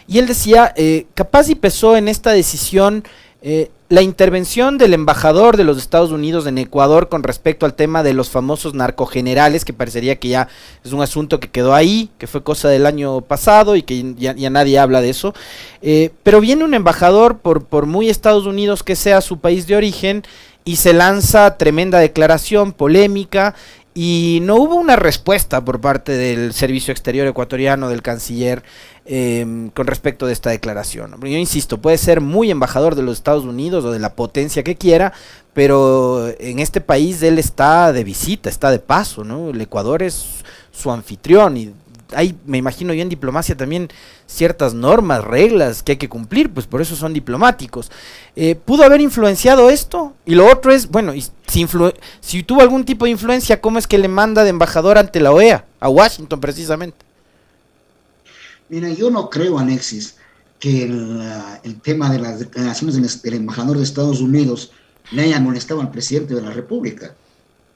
Y 0.09 0.19
él 0.19 0.27
decía, 0.27 0.73
eh, 0.77 1.07
capaz 1.15 1.49
y 1.49 1.55
pesó 1.55 1.97
en 1.97 2.09
esta 2.09 2.33
decisión 2.33 3.05
Eh, 3.49 3.71
la 3.91 4.03
intervención 4.03 4.77
del 4.77 4.93
embajador 4.93 5.57
de 5.57 5.63
los 5.63 5.77
Estados 5.79 6.11
Unidos 6.11 6.49
en 6.49 6.59
Ecuador 6.59 7.09
con 7.09 7.23
respecto 7.23 7.65
al 7.65 7.75
tema 7.75 8.03
de 8.03 8.13
los 8.13 8.29
famosos 8.29 8.75
narcogenerales, 8.75 9.65
que 9.65 9.73
parecería 9.73 10.19
que 10.19 10.29
ya 10.31 10.49
es 10.85 10.93
un 10.93 11.01
asunto 11.01 11.39
que 11.39 11.49
quedó 11.49 11.73
ahí, 11.73 12.11
que 12.19 12.27
fue 12.27 12.43
cosa 12.43 12.69
del 12.69 12.87
año 12.87 13.21
pasado 13.21 13.77
y 13.77 13.83
que 13.83 14.15
ya, 14.17 14.35
nadie 14.51 14.81
habla 14.81 15.01
de 15.01 15.11
eso. 15.11 15.33
Eh, 15.81 16.11
pero 16.25 16.41
viene 16.41 16.65
un 16.65 16.75
embajador, 16.75 17.39
por, 17.39 17.67
por 17.67 17.87
muy 17.87 18.09
Estados 18.09 18.47
Unidos 18.47 18.83
que 18.83 18.97
sea 18.97 19.21
su 19.21 19.39
país 19.39 19.69
de 19.69 19.77
origen, 19.77 20.25
y 20.65 20.77
se 20.77 20.93
lanza 20.93 21.57
tremenda 21.57 22.01
declaración 22.01 22.73
polémica 22.73 23.55
y 23.99 24.41
no 24.43 24.57
hubo 24.57 24.75
una 24.75 24.95
respuesta 24.95 25.65
por 25.65 25.81
parte 25.81 26.13
del 26.13 26.53
Servicio 26.53 26.93
Exterior 26.93 27.27
ecuatoriano, 27.27 27.89
del 27.89 28.03
canciller, 28.03 28.63
em, 29.07 29.71
con 29.71 29.87
respecto 29.87 30.27
de 30.27 30.35
esta 30.35 30.51
declaración. 30.51 31.19
Yo 31.19 31.29
insisto, 31.29 31.81
puede 31.81 31.97
ser 31.97 32.21
muy 32.21 32.51
embajador 32.51 32.95
de 32.95 33.03
los 33.03 33.17
Estados 33.17 33.45
Unidos 33.45 33.87
o 33.87 33.93
de 33.93 33.99
la 33.99 34.15
potencia 34.15 34.63
que 34.63 34.77
quiera, 34.77 35.15
pero 35.55 36.29
en 36.39 36.59
este 36.59 36.83
país 36.83 37.23
él 37.23 37.39
está 37.39 37.91
de 37.95 38.05
visita, 38.05 38.51
está 38.51 38.71
de 38.71 38.81
paso, 38.81 39.25
¿no? 39.25 39.49
El 39.49 39.63
Ecuador 39.63 40.03
es 40.03 40.27
su 40.73 40.91
anfitrión 40.91 41.57
y 41.57 41.73
hay, 42.13 42.37
me 42.47 42.59
imagino 42.59 42.93
yo 42.93 43.03
en 43.03 43.09
diplomacia 43.09 43.57
también 43.57 43.89
ciertas 44.27 44.75
normas, 44.75 45.25
reglas 45.25 45.83
que 45.83 45.93
hay 45.93 45.99
que 45.99 46.09
cumplir, 46.09 46.51
pues 46.51 46.67
por 46.67 46.81
eso 46.81 46.97
son 46.97 47.13
diplomáticos. 47.13 47.91
Eh, 48.35 48.55
¿Pudo 48.55 48.85
haber 48.85 49.01
influenciado 49.01 49.71
esto? 49.71 50.15
Y 50.25 50.35
lo 50.35 50.51
otro 50.51 50.73
es, 50.73 50.89
bueno, 50.89 51.15
y 51.15 51.23
si, 51.47 51.67
si 52.21 52.43
tuvo 52.43 52.61
algún 52.61 52.85
tipo 52.85 53.05
de 53.05 53.13
influencia, 53.13 53.61
¿cómo 53.61 53.79
es 53.79 53.87
que 53.87 53.99
le 53.99 54.09
manda 54.09 54.45
de 54.45 54.51
embajador 54.51 54.99
ante 54.99 55.21
la 55.21 55.33
OEA, 55.33 55.65
a 55.81 55.89
Washington 55.89 56.41
precisamente? 56.41 57.05
Mira, 58.69 58.91
yo 58.91 59.11
no 59.11 59.31
creo, 59.31 59.59
Alexis, 59.59 60.17
que 60.59 60.85
el, 60.85 61.81
tema 61.83 62.11
de 62.11 62.19
las 62.19 62.41
declaraciones 62.41 63.23
del, 63.23 63.35
embajador 63.35 63.77
de 63.77 63.85
Estados 63.85 64.21
Unidos 64.21 64.73
le 65.13 65.23
haya 65.23 65.41
molestado 65.41 65.81
al 65.81 65.91
presidente 65.91 66.35
de 66.35 66.43
la 66.43 66.51
República. 66.51 67.15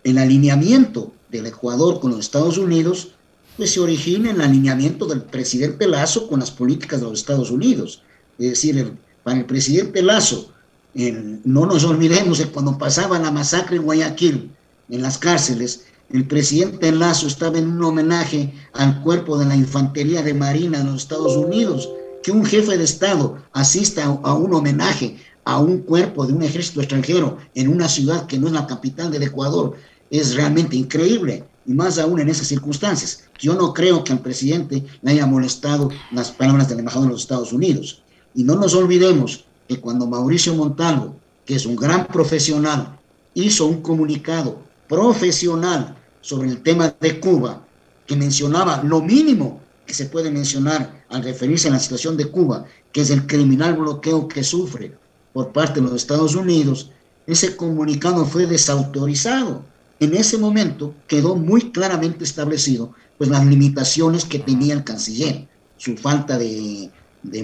El 0.03 0.19
alineamiento 0.19 1.13
del 1.29 1.47
Ecuador 1.47 2.01
con 2.01 2.11
los 2.11 2.21
Estados 2.21 2.59
Unidos 2.59 3.13
pues 3.61 3.73
se 3.73 3.81
origina 3.81 4.31
en 4.31 4.37
el 4.37 4.40
alineamiento 4.40 5.05
del 5.05 5.21
presidente 5.21 5.87
Lazo 5.87 6.26
con 6.29 6.40
las 6.40 6.50
políticas 6.50 6.99
de 6.99 7.07
los 7.07 7.19
Estados 7.19 7.50
Unidos. 7.50 8.02
Es 8.38 8.49
decir, 8.52 8.95
para 9.23 9.37
el 9.37 9.45
presidente 9.45 10.00
Lazo, 10.00 10.50
no 10.95 11.67
nos 11.67 11.85
olvidemos 11.85 12.38
de 12.38 12.47
cuando 12.47 12.79
pasaba 12.79 13.19
la 13.19 13.31
masacre 13.31 13.76
en 13.76 13.83
Guayaquil, 13.83 14.50
en 14.88 15.02
las 15.02 15.19
cárceles, 15.19 15.85
el 16.09 16.26
presidente 16.26 16.90
Lazo 16.90 17.26
estaba 17.26 17.59
en 17.59 17.69
un 17.69 17.85
homenaje 17.85 18.50
al 18.73 19.02
cuerpo 19.02 19.37
de 19.37 19.45
la 19.45 19.57
infantería 19.57 20.23
de 20.23 20.33
Marina 20.33 20.79
de 20.79 20.85
los 20.85 21.02
Estados 21.02 21.37
Unidos. 21.37 21.87
Que 22.23 22.33
un 22.33 22.47
jefe 22.47 22.79
de 22.79 22.85
Estado 22.85 23.43
asista 23.52 24.07
a 24.07 24.33
un 24.33 24.55
homenaje 24.55 25.19
a 25.45 25.61
un 25.61 25.81
cuerpo 25.81 26.25
de 26.25 26.33
un 26.33 26.43
ejército 26.43 26.81
extranjero 26.81 27.37
en 27.55 27.69
una 27.69 27.90
ciudad 27.90 28.26
que 28.26 28.38
no 28.38 28.47
es 28.47 28.55
la 28.55 28.67
capital 28.67 29.11
del 29.11 29.25
Ecuador 29.25 29.76
es 30.11 30.35
realmente 30.35 30.76
increíble 30.76 31.45
y 31.67 31.73
más 31.73 31.99
aún 31.99 32.21
en 32.21 32.29
esas 32.29 32.47
circunstancias. 32.47 33.25
Yo 33.38 33.55
no 33.55 33.73
creo 33.73 34.02
que 34.05 34.12
al 34.12 34.21
presidente 34.21 34.85
le 35.02 35.11
haya 35.11 35.26
molestado 35.26 35.90
las 36.11 36.31
palabras 36.31 36.69
del 36.69 36.81
embajador 36.81 37.09
de 37.09 37.12
los 37.12 37.23
Estados 37.23 37.52
Unidos. 37.52 38.02
Y 38.35 38.45
no 38.45 38.57
nos 38.57 38.75
olvidemos 38.75 39.45
que 39.69 39.81
cuando 39.81 40.07
Mauricio 40.07 40.55
Montalvo, 40.55 41.17
que 41.45 41.55
es 41.55 41.67
un 41.67 41.76
gran 41.76 42.07
profesional, 42.07 42.99
hizo 43.35 43.67
un 43.67 43.83
comunicado 43.83 44.59
profesional 44.88 45.97
sobre 46.21 46.49
el 46.49 46.62
tema 46.62 46.95
de 47.00 47.21
Cuba, 47.21 47.62
que 48.07 48.17
mencionaba 48.17 48.83
lo 48.83 49.00
mínimo 49.00 49.61
que 49.87 49.95
se 49.95 50.07
puede 50.07 50.31
mencionar 50.31 51.05
al 51.09 51.23
referirse 51.23 51.69
a 51.69 51.73
la 51.73 51.79
situación 51.79 52.17
de 52.17 52.26
Cuba, 52.26 52.64
que 52.93 53.02
es 53.02 53.11
el 53.11 53.26
criminal 53.26 53.76
bloqueo 53.76 54.29
que 54.29 54.43
sufre 54.43 54.93
por 55.33 55.52
parte 55.52 55.81
de 55.81 55.87
los 55.87 55.95
Estados 55.95 56.35
Unidos, 56.35 56.90
ese 57.26 57.55
comunicado 57.57 58.25
fue 58.25 58.47
desautorizado 58.47 59.64
en 60.00 60.14
ese 60.14 60.38
momento 60.38 60.95
quedó 61.07 61.37
muy 61.37 61.71
claramente 61.71 62.25
establecido 62.25 62.95
pues 63.19 63.28
las 63.28 63.45
limitaciones 63.47 64.25
que 64.25 64.38
tenía 64.38 64.73
el 64.73 64.83
canciller, 64.83 65.47
su 65.76 65.97
falta 65.97 66.38
de, 66.38 66.90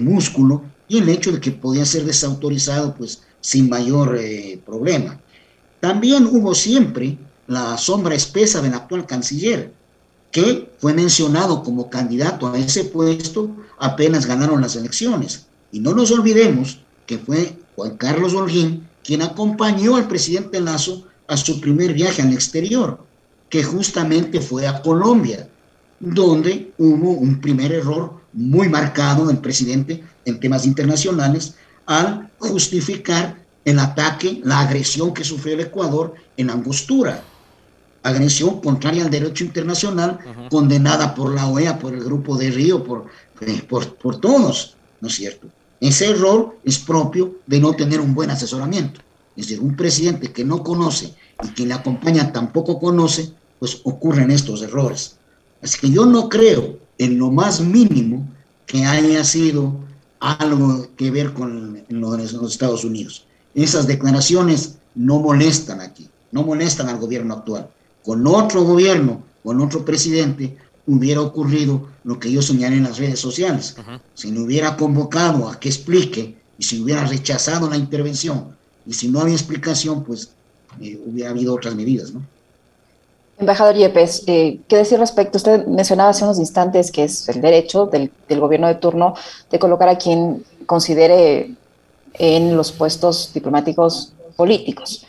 músculo 0.01 0.63
y 0.87 0.97
el 0.97 1.07
hecho 1.07 1.31
de 1.31 1.39
que 1.39 1.51
podía 1.51 1.85
ser 1.85 2.03
desautorizado 2.03 2.95
pues 2.95 3.21
sin 3.41 3.69
mayor 3.69 4.17
eh, 4.19 4.59
problema. 4.65 5.21
También 5.79 6.25
hubo 6.25 6.55
siempre 6.55 7.19
la 7.45 7.77
sombra 7.77 8.15
espesa 8.15 8.61
del 8.61 8.73
actual 8.73 9.05
canciller, 9.05 9.71
que 10.31 10.71
fue 10.79 10.93
mencionado 10.93 11.63
como 11.63 11.89
candidato 11.89 12.47
a 12.47 12.57
ese 12.57 12.85
puesto 12.85 13.55
apenas 13.77 14.25
ganaron 14.25 14.61
las 14.61 14.75
elecciones. 14.75 15.45
Y 15.71 15.79
no 15.79 15.93
nos 15.93 16.11
olvidemos 16.11 16.79
que 17.05 17.19
fue 17.19 17.57
Juan 17.75 17.97
Carlos 17.97 18.33
Holguín 18.33 18.87
quien 19.03 19.21
acompañó 19.21 19.95
al 19.95 20.07
presidente 20.07 20.59
Lazo 20.59 21.06
a 21.27 21.37
su 21.37 21.59
primer 21.59 21.93
viaje 21.93 22.21
al 22.21 22.33
exterior, 22.33 23.05
que 23.49 23.63
justamente 23.63 24.41
fue 24.41 24.67
a 24.67 24.81
Colombia, 24.81 25.47
donde 25.99 26.71
hubo 26.77 27.11
un 27.11 27.41
primer 27.41 27.71
error 27.71 28.21
muy 28.33 28.69
marcado 28.69 29.25
del 29.25 29.39
presidente 29.39 30.03
en 30.25 30.39
temas 30.39 30.65
internacionales 30.65 31.55
al 31.85 32.29
justificar 32.37 33.37
el 33.65 33.79
ataque, 33.79 34.41
la 34.43 34.59
agresión 34.59 35.13
que 35.13 35.23
sufrió 35.23 35.55
el 35.55 35.61
Ecuador 35.61 36.13
en 36.37 36.49
Angostura. 36.49 37.23
Agresión 38.03 38.61
contraria 38.61 39.03
al 39.03 39.09
derecho 39.09 39.43
internacional, 39.43 40.19
condenada 40.49 41.13
por 41.13 41.33
la 41.33 41.47
OEA, 41.47 41.77
por 41.79 41.93
el 41.93 42.03
Grupo 42.03 42.37
de 42.37 42.51
Río, 42.51 42.83
por, 42.83 43.07
eh, 43.41 43.61
por, 43.67 43.95
por 43.95 44.21
todos, 44.21 44.77
¿no 45.01 45.07
es 45.09 45.15
cierto? 45.15 45.47
Ese 45.81 46.11
error 46.11 46.57
es 46.63 46.79
propio 46.79 47.39
de 47.45 47.59
no 47.59 47.73
tener 47.73 47.99
un 47.99 48.13
buen 48.15 48.29
asesoramiento. 48.29 49.01
Es 49.37 49.47
decir, 49.47 49.61
un 49.61 49.75
presidente 49.75 50.33
que 50.33 50.43
no 50.43 50.63
conoce 50.63 51.13
y 51.43 51.47
quien 51.49 51.69
le 51.69 51.75
acompaña 51.75 52.33
tampoco 52.33 52.79
conoce, 52.79 53.31
pues 53.59 53.81
ocurren 53.83 54.31
estos 54.31 54.63
errores. 54.63 55.17
Así 55.61 55.79
que 55.79 55.91
yo 55.91 56.07
no 56.07 56.27
creo 56.27 56.79
en 56.97 57.19
lo 57.19 57.29
más 57.29 57.61
mínimo 57.61 58.27
que 58.65 58.83
haya 58.83 59.23
sido 59.23 59.75
algo 60.19 60.87
que 60.97 61.11
ver 61.11 61.33
con 61.33 61.83
los 61.89 62.51
Estados 62.51 62.83
Unidos. 62.83 63.27
Esas 63.53 63.85
declaraciones 63.85 64.79
no 64.95 65.19
molestan 65.19 65.81
aquí, 65.81 66.09
no 66.31 66.41
molestan 66.41 66.89
al 66.89 66.97
gobierno 66.97 67.35
actual. 67.35 67.69
Con 68.03 68.25
otro 68.25 68.63
gobierno, 68.63 69.21
con 69.43 69.61
otro 69.61 69.85
presidente, 69.85 70.57
hubiera 70.87 71.21
ocurrido 71.21 71.87
lo 72.03 72.19
que 72.19 72.31
yo 72.31 72.41
señalé 72.41 72.77
en 72.77 72.85
las 72.85 72.97
redes 72.97 73.19
sociales. 73.19 73.75
Si 74.15 74.31
le 74.31 74.39
hubiera 74.39 74.75
convocado 74.77 75.47
a 75.47 75.59
que 75.59 75.69
explique 75.69 76.37
y 76.57 76.63
si 76.63 76.81
hubiera 76.81 77.05
rechazado 77.05 77.69
la 77.69 77.77
intervención 77.77 78.56
y 78.87 78.93
si 78.93 79.09
no 79.09 79.19
había 79.19 79.35
explicación, 79.35 80.03
pues 80.03 80.29
eh, 80.81 80.99
hubiera 81.05 81.31
habido 81.31 81.53
otras 81.53 81.75
medidas, 81.75 82.13
¿no? 82.13 82.21
Embajador 83.39 83.75
Yepes, 83.75 84.23
eh, 84.25 84.59
¿qué 84.67 84.77
decir 84.77 84.97
respecto? 84.97 85.37
Usted 85.37 85.67
mencionaba 85.67 86.09
hace 86.09 86.23
unos 86.23 86.39
instantes 86.39 86.91
que 86.91 87.03
es 87.03 87.29
el 87.29 87.39
derecho 87.39 87.85
del, 87.85 88.11
gobierno 88.29 88.67
de 88.67 88.75
turno 88.75 89.13
de 89.51 89.59
colocar 89.59 89.89
a 89.89 89.97
quien 89.97 90.43
considere 90.65 91.53
en 92.13 92.57
los 92.57 92.71
puestos 92.71 93.31
diplomáticos 93.35 94.13
políticos. 94.35 95.05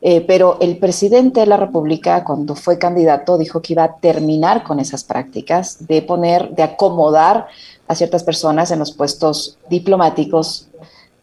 Eh, 0.00 0.22
pero 0.22 0.58
el 0.60 0.78
presidente 0.78 1.40
de 1.40 1.46
la 1.46 1.58
República, 1.58 2.24
cuando 2.24 2.54
fue 2.54 2.78
candidato, 2.78 3.36
dijo 3.36 3.60
que 3.60 3.74
iba 3.74 3.84
a 3.84 3.96
terminar 3.96 4.62
con 4.62 4.80
esas 4.80 5.04
prácticas 5.04 5.86
de 5.86 6.00
poner, 6.00 6.50
de 6.54 6.62
acomodar 6.62 7.48
a 7.88 7.94
ciertas 7.94 8.24
personas 8.24 8.70
en 8.70 8.78
los 8.78 8.92
puestos 8.92 9.58
diplomáticos 9.68 10.68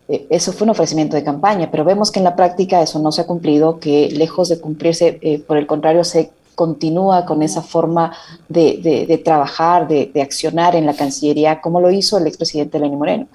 eso 0.08 0.52
fue 0.52 0.66
un 0.66 0.72
ofrecimiento 0.72 1.16
de 1.16 1.24
campaña, 1.24 1.72
pero 1.72 1.86
vemos 1.86 2.12
que 2.12 2.20
en 2.20 2.26
la 2.26 2.36
práctica 2.36 2.82
eso 2.82 3.00
no 3.00 3.12
se 3.12 3.22
ha 3.22 3.26
cumplido, 3.28 3.80
que 3.80 4.10
lejos 4.12 4.50
de 4.50 4.60
cumplirse, 4.60 5.20
eh, 5.22 5.40
por 5.40 5.58
el 5.58 5.66
contrario, 5.66 6.04
se 6.04 6.32
continúa 6.56 7.26
con 7.26 7.42
esa 7.42 7.62
forma 7.62 8.16
de, 8.48 9.22
trabajar, 9.24 9.88
de, 9.88 10.22
accionar 10.22 10.76
en 10.76 10.86
la 10.86 10.94
Cancillería, 10.94 11.62
como 11.62 11.80
lo 11.80 11.90
hizo 11.90 12.18
el 12.18 12.28
expresidente 12.28 12.80
Lenín 12.80 13.00
Moreno. 13.00 13.28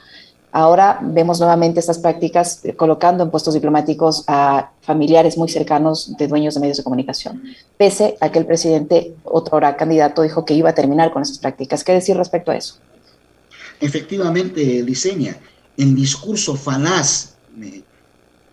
Ahora 0.53 0.99
vemos 1.03 1.41
nuevamente 1.41 1.81
estas 1.81 1.99
prácticas 1.99 2.65
eh, 2.65 2.75
colocando 2.75 3.23
en 3.23 3.31
puestos 3.31 3.55
diplomáticos 3.55 4.25
a 4.29 4.71
familiares 4.81 5.37
muy 5.37 5.49
cercanos 5.49 6.17
de 6.17 6.27
dueños 6.27 6.55
de 6.55 6.61
medios 6.61 6.79
de 6.79 6.85
comunicación, 6.85 7.43
pese 7.77 8.17
a 8.21 8.31
que 8.31 8.39
el 8.39 8.47
presidente, 8.47 9.15
otro 9.25 9.57
hora 9.57 9.77
candidato, 9.77 10.23
dijo 10.23 10.45
que 10.45 10.55
iba 10.55 10.71
a 10.71 10.75
terminar 10.75 11.13
con 11.13 11.23
esas 11.23 11.39
prácticas. 11.39 11.83
¿Qué 11.83 11.93
decir 11.93 12.17
respecto 12.17 12.51
a 12.51 12.57
eso? 12.57 12.77
Efectivamente, 13.81 14.83
diseña 14.83 15.37
el 15.79 15.95
discurso 15.95 16.57
falaz 16.57 17.37
eh, 17.63 17.83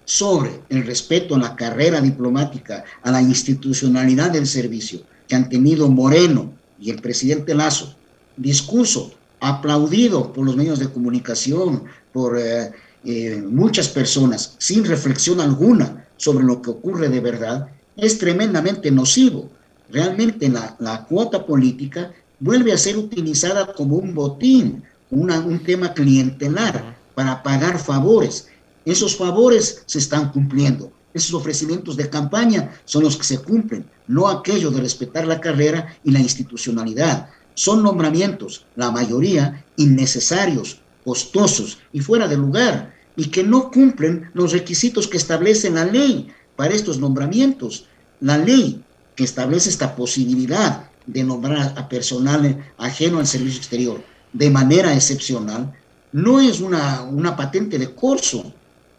sobre 0.05 0.61
el 0.69 0.85
respeto 0.85 1.35
a 1.35 1.39
la 1.39 1.55
carrera 1.55 1.99
diplomática, 1.99 2.85
a 3.01 3.11
la 3.11 3.21
institucionalidad 3.21 4.31
del 4.31 4.45
servicio 4.45 5.01
que 5.27 5.35
han 5.35 5.49
tenido 5.49 5.89
Moreno 5.89 6.53
y 6.79 6.91
el 6.91 7.01
presidente 7.01 7.55
Lazo, 7.55 7.95
discurso 8.37 9.11
aplaudido 9.39 10.31
por 10.31 10.45
los 10.45 10.55
medios 10.55 10.77
de 10.77 10.89
comunicación, 10.89 11.85
por 12.13 12.37
eh, 12.37 12.71
eh, 13.03 13.43
muchas 13.43 13.89
personas, 13.89 14.55
sin 14.59 14.85
reflexión 14.85 15.41
alguna 15.41 16.07
sobre 16.17 16.45
lo 16.45 16.61
que 16.61 16.69
ocurre 16.69 17.09
de 17.09 17.19
verdad, 17.21 17.67
es 17.97 18.19
tremendamente 18.19 18.91
nocivo. 18.91 19.49
Realmente 19.89 20.47
la, 20.47 20.75
la 20.79 21.05
cuota 21.05 21.43
política 21.45 22.11
vuelve 22.39 22.71
a 22.71 22.77
ser 22.77 22.97
utilizada 22.97 23.73
como 23.73 23.95
un 23.95 24.13
botín, 24.13 24.83
un 25.09 25.59
tema 25.63 25.93
clientelar 25.93 26.94
para 27.15 27.41
pagar 27.41 27.79
favores. 27.79 28.47
Esos 28.85 29.15
favores 29.15 29.83
se 29.85 29.99
están 29.99 30.31
cumpliendo. 30.31 30.91
Esos 31.13 31.33
ofrecimientos 31.33 31.95
de 31.95 32.09
campaña 32.09 32.77
son 32.83 33.03
los 33.03 33.15
que 33.15 33.23
se 33.23 33.39
cumplen, 33.39 33.89
no 34.07 34.27
aquello 34.27 34.69
de 34.69 34.81
respetar 34.81 35.25
la 35.25 35.39
carrera 35.39 35.97
y 36.03 36.11
la 36.11 36.19
institucionalidad. 36.19 37.29
Son 37.53 37.81
nombramientos, 37.81 38.65
la 38.75 38.91
mayoría, 38.91 39.65
innecesarios, 39.77 40.81
costosos 41.05 41.79
y 41.93 42.01
fuera 42.01 42.27
de 42.27 42.35
lugar, 42.35 42.93
y 43.15 43.27
que 43.27 43.43
no 43.43 43.71
cumplen 43.71 44.29
los 44.33 44.51
requisitos 44.51 45.07
que 45.07 45.15
establece 45.15 45.69
la 45.69 45.85
ley 45.85 46.27
para 46.57 46.73
estos 46.73 46.99
nombramientos. 46.99 47.85
La 48.19 48.37
ley 48.37 48.83
que 49.15 49.23
establece 49.23 49.69
esta 49.69 49.95
posibilidad 49.95 50.89
de 51.05 51.23
nombrar 51.23 51.73
a 51.77 51.87
personal 51.87 52.71
ajeno 52.77 53.19
al 53.19 53.27
servicio 53.27 53.59
exterior 53.59 54.03
de 54.33 54.49
manera 54.49 54.93
excepcional, 54.93 55.73
no 56.15 56.39
es 56.39 56.61
una, 56.61 57.01
una 57.01 57.35
patente 57.35 57.77
de 57.77 57.93
corso, 57.93 58.53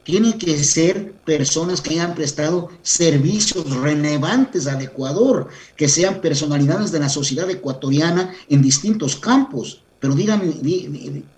tienen 0.05 0.35
que 0.35 0.63
ser 0.63 1.15
personas 1.25 1.81
que 1.81 1.95
hayan 1.95 2.15
prestado 2.15 2.69
servicios 2.83 3.75
relevantes 3.75 4.67
al 4.67 4.83
Ecuador, 4.83 5.49
que 5.79 5.89
sean 5.89 6.21
personalidades 6.21 6.93
de 6.93 6.99
la 6.99 7.09
sociedad 7.09 7.49
ecuatoriana 7.49 8.35
en 8.51 8.61
distintos 8.61 9.17
campos. 9.17 9.83
Pero 9.99 10.15
díganme, 10.15 10.53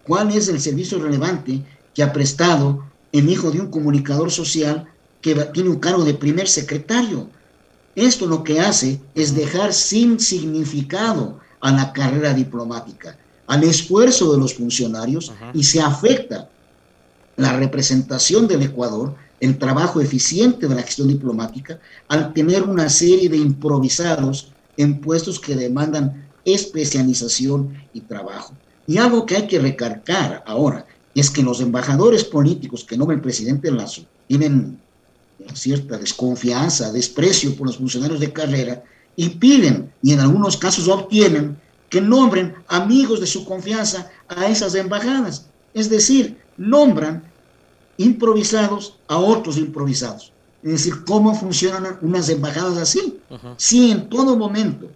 ¿cuál 0.03 0.33
es 0.33 0.49
el 0.49 0.61
servicio 0.61 0.99
relevante 0.99 1.63
que 1.95 2.03
ha 2.03 2.13
prestado 2.13 2.85
el 3.13 3.31
hijo 3.31 3.53
de 3.53 3.61
un 3.61 3.71
comunicador 3.71 4.33
social 4.33 4.85
que 5.23 5.37
tiene 5.55 5.71
un 5.71 5.79
cargo 5.79 6.03
de 6.03 6.15
primer 6.15 6.49
secretario? 6.49 7.29
Esto 7.95 8.27
lo 8.27 8.43
que 8.43 8.59
hace 8.59 9.01
es 9.15 9.33
dejar 9.33 9.73
sin 9.73 10.19
significado 10.19 11.39
a 11.61 11.71
la 11.71 11.93
carrera 11.93 12.35
diplomática, 12.35 13.17
al 13.49 13.65
esfuerzo 13.65 14.33
de 14.33 14.39
los 14.39 14.55
funcionarios 14.55 15.33
y 15.55 15.65
se 15.65 15.81
afecta 15.81 16.49
la 17.37 17.57
representación 17.57 18.47
del 18.47 18.63
Ecuador, 18.63 19.15
el 19.41 19.59
trabajo 19.59 20.01
eficiente 20.01 20.69
de 20.69 20.75
la 20.75 20.83
gestión 20.83 21.09
diplomática, 21.09 21.81
al 22.09 22.33
tener 22.35 22.63
una 22.63 22.89
serie 22.89 23.29
de 23.29 23.39
improvisados 23.39 24.53
en 24.77 25.01
puestos 25.01 25.41
que 25.41 25.57
demandan 25.57 26.29
especialización 26.45 27.73
y 27.95 28.01
trabajo. 28.03 28.55
Y 28.87 28.99
algo 28.99 29.25
que 29.25 29.37
hay 29.37 29.47
que 29.47 29.59
recargar 29.59 30.43
ahora 30.47 30.87
es 31.15 31.31
que 31.31 31.43
los 31.43 31.61
embajadores 31.61 32.25
políticos 32.25 32.85
que 32.85 32.97
nombra 32.97 33.17
el 33.17 33.23
presidente 33.23 33.71
Lazo 33.71 34.03
tienen 34.27 34.79
cierta 35.55 35.97
desconfianza, 35.97 36.93
desprecio 36.93 37.55
por 37.57 37.67
los 37.67 37.79
funcionarios 37.79 38.21
de 38.21 38.33
carrera 38.33 38.83
y 39.17 39.31
piden, 39.31 39.91
y 40.03 40.13
en 40.13 40.21
algunos 40.21 40.57
casos 40.57 40.87
obtienen, 40.89 41.57
que 41.89 42.01
nombren 42.01 42.55
amigos 42.69 43.21
de 43.21 43.27
su 43.27 43.45
confianza 43.45 44.11
a 44.29 44.47
esas 44.47 44.75
embajadas. 44.75 45.47
Es 45.75 45.89
decir, 45.89 46.39
nombran 46.57 47.23
improvisados 47.97 48.99
a 49.09 49.17
otros 49.19 49.57
improvisados. 49.57 50.33
Es 50.63 50.73
decir, 50.73 51.05
cómo 51.05 51.35
funcionan 51.35 51.99
unas 52.03 52.29
embajadas 52.29 52.77
así. 52.79 53.21
Si 53.57 53.91
en 53.91 54.09
todo 54.09 54.37
momento, 54.37 54.89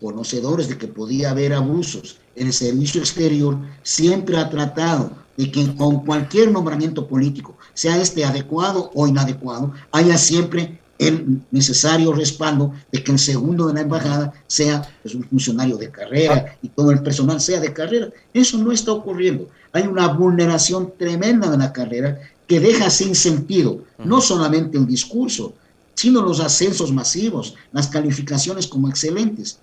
conocedores 0.00 0.68
de 0.68 0.78
que 0.78 0.88
podía 0.88 1.30
haber 1.30 1.52
abusos 1.52 2.18
en 2.36 2.46
el 2.46 2.52
servicio 2.52 3.00
exterior, 3.00 3.58
siempre 3.82 4.38
ha 4.38 4.48
tratado 4.48 5.10
de 5.36 5.50
que 5.52 5.74
con 5.76 6.04
cualquier 6.04 6.50
nombramiento 6.50 7.06
político, 7.06 7.56
sea 7.74 7.96
este 8.00 8.24
adecuado 8.24 8.90
o 8.94 9.06
inadecuado, 9.06 9.72
haya 9.92 10.18
siempre 10.18 10.80
el 10.98 11.40
necesario 11.50 12.12
respaldo 12.12 12.72
de 12.90 13.02
que 13.02 13.12
el 13.12 13.18
segundo 13.18 13.68
de 13.68 13.74
la 13.74 13.82
embajada 13.82 14.32
sea 14.46 14.82
pues, 15.02 15.14
un 15.14 15.24
funcionario 15.24 15.76
de 15.76 15.90
carrera 15.90 16.56
y 16.60 16.68
todo 16.68 16.90
el 16.90 17.02
personal 17.02 17.40
sea 17.40 17.60
de 17.60 17.72
carrera. 17.72 18.08
Eso 18.34 18.58
no 18.58 18.72
está 18.72 18.92
ocurriendo. 18.92 19.48
Hay 19.72 19.86
una 19.86 20.08
vulneración 20.08 20.92
tremenda 20.98 21.50
de 21.50 21.58
la 21.58 21.72
carrera 21.72 22.18
que 22.46 22.58
deja 22.58 22.90
sin 22.90 23.14
sentido 23.14 23.84
no 23.98 24.20
solamente 24.20 24.76
el 24.76 24.86
discurso, 24.86 25.52
sino 25.94 26.22
los 26.22 26.40
ascensos 26.40 26.92
masivos, 26.92 27.54
las 27.72 27.88
calificaciones 27.88 28.66
como 28.66 28.88
excelentes. 28.88 29.58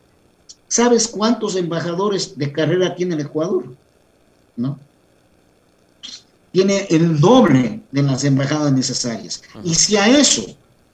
¿Sabes 0.67 1.07
cuántos 1.07 1.55
embajadores 1.55 2.37
de 2.37 2.51
carrera 2.51 2.95
tiene 2.95 3.15
el 3.15 3.21
Ecuador? 3.21 3.65
¿No? 4.55 4.79
Tiene 6.51 6.87
el 6.89 7.19
doble 7.19 7.81
de 7.91 8.03
las 8.03 8.23
embajadas 8.23 8.71
necesarias. 8.71 9.41
Y 9.63 9.75
si 9.75 9.97
a 9.97 10.07
eso 10.07 10.45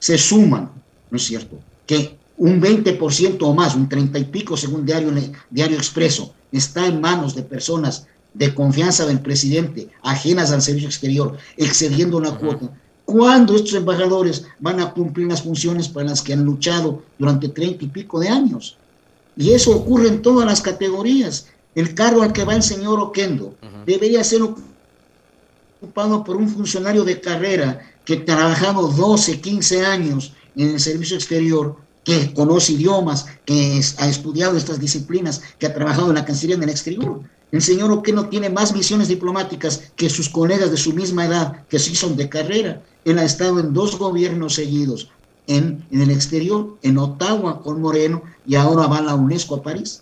se 0.02 0.18
suman, 0.18 0.72
¿no 1.12 1.18
es 1.18 1.24
cierto? 1.24 1.60
Que 1.86 2.18
un 2.38 2.60
20% 2.60 3.38
o 3.42 3.54
más, 3.54 3.76
un 3.76 3.88
30 3.88 4.18
y 4.18 4.24
pico 4.26 4.58
según 4.58 4.84
Diario, 4.84 5.12
Diario 5.52 5.78
Expreso, 5.78 6.34
está 6.52 6.88
en 6.88 7.00
manos 7.00 7.36
de 7.36 7.44
personas 7.44 8.08
de 8.34 8.54
confianza 8.54 9.06
del 9.06 9.20
presidente, 9.20 9.90
ajenas 10.02 10.52
al 10.52 10.64
servicio 10.64 10.90
exterior, 10.90 11.38
excediendo 11.56 12.18
una 12.18 12.36
cuota. 12.36 12.68
¿Cuándo 13.06 13.56
estos 13.56 13.76
embajadores 13.76 14.46
van 14.60 14.80
a 14.80 14.92
cumplir 14.92 15.28
las 15.28 15.44
funciones 15.44 15.88
para 15.88 16.10
las 16.10 16.22
que 16.22 16.34
han 16.34 16.46
luchado 16.46 17.04
durante 17.20 17.50
30 17.50 17.86
y 17.86 17.88
pico 17.90 18.20
de 18.20 18.30
años? 18.30 18.78
Y 19.38 19.52
eso 19.52 19.76
ocurre 19.76 20.08
en 20.08 20.24
todas 20.24 20.48
las 20.48 20.62
categorías. 20.62 21.48
El 21.76 21.94
cargo 21.94 22.24
al 22.24 22.34
que 22.34 22.44
va 22.44 22.56
el 22.56 22.64
señor 22.64 23.00
Oquendo 23.00 23.54
debería 23.86 24.24
ser 24.24 24.42
ocupado 24.42 24.71
por 25.82 26.36
un 26.36 26.48
funcionario 26.48 27.04
de 27.04 27.20
carrera 27.20 27.82
que 28.06 28.14
ha 28.14 28.26
trabajado 28.26 28.88
12, 28.88 29.42
15 29.42 29.86
años 29.86 30.34
en 30.56 30.70
el 30.70 30.80
servicio 30.80 31.16
exterior, 31.16 31.76
que 32.04 32.34
conoce 32.34 32.74
idiomas, 32.74 33.26
que 33.46 33.82
ha 33.98 34.08
estudiado 34.08 34.58
estas 34.58 34.80
disciplinas, 34.80 35.42
que 35.60 35.68
ha 35.68 35.74
trabajado 35.74 36.10
en 36.10 36.16
la 36.16 36.26
Cancillería 36.26 36.58
en 36.58 36.64
el 36.64 36.70
exterior. 36.70 37.22
El 37.52 37.62
señor 37.62 37.92
Oquendo 37.92 38.28
tiene 38.28 38.50
más 38.50 38.74
misiones 38.74 39.08
diplomáticas 39.08 39.92
que 39.96 40.10
sus 40.10 40.30
colegas 40.30 40.72
de 40.72 40.78
su 40.78 40.94
misma 40.94 41.26
edad, 41.26 41.66
que 41.68 41.80
sí 41.80 41.96
son 41.96 42.16
de 42.16 42.30
carrera. 42.30 42.82
Él 43.06 43.20
ha 43.20 43.26
estado 43.26 43.60
en 43.60 43.74
dos 43.74 43.98
gobiernos 43.98 44.56
seguidos, 44.56 45.10
en, 45.48 45.84
en 45.92 46.02
el 46.02 46.12
exterior, 46.12 46.78
en 46.82 46.98
Ottawa 46.98 47.62
con 47.62 47.82
Moreno, 47.82 48.24
y 48.48 48.56
ahora 48.56 48.88
va 48.88 49.00
a 49.00 49.04
la 49.04 49.16
UNESCO 49.16 49.56
a 49.56 49.64
París. 49.64 50.02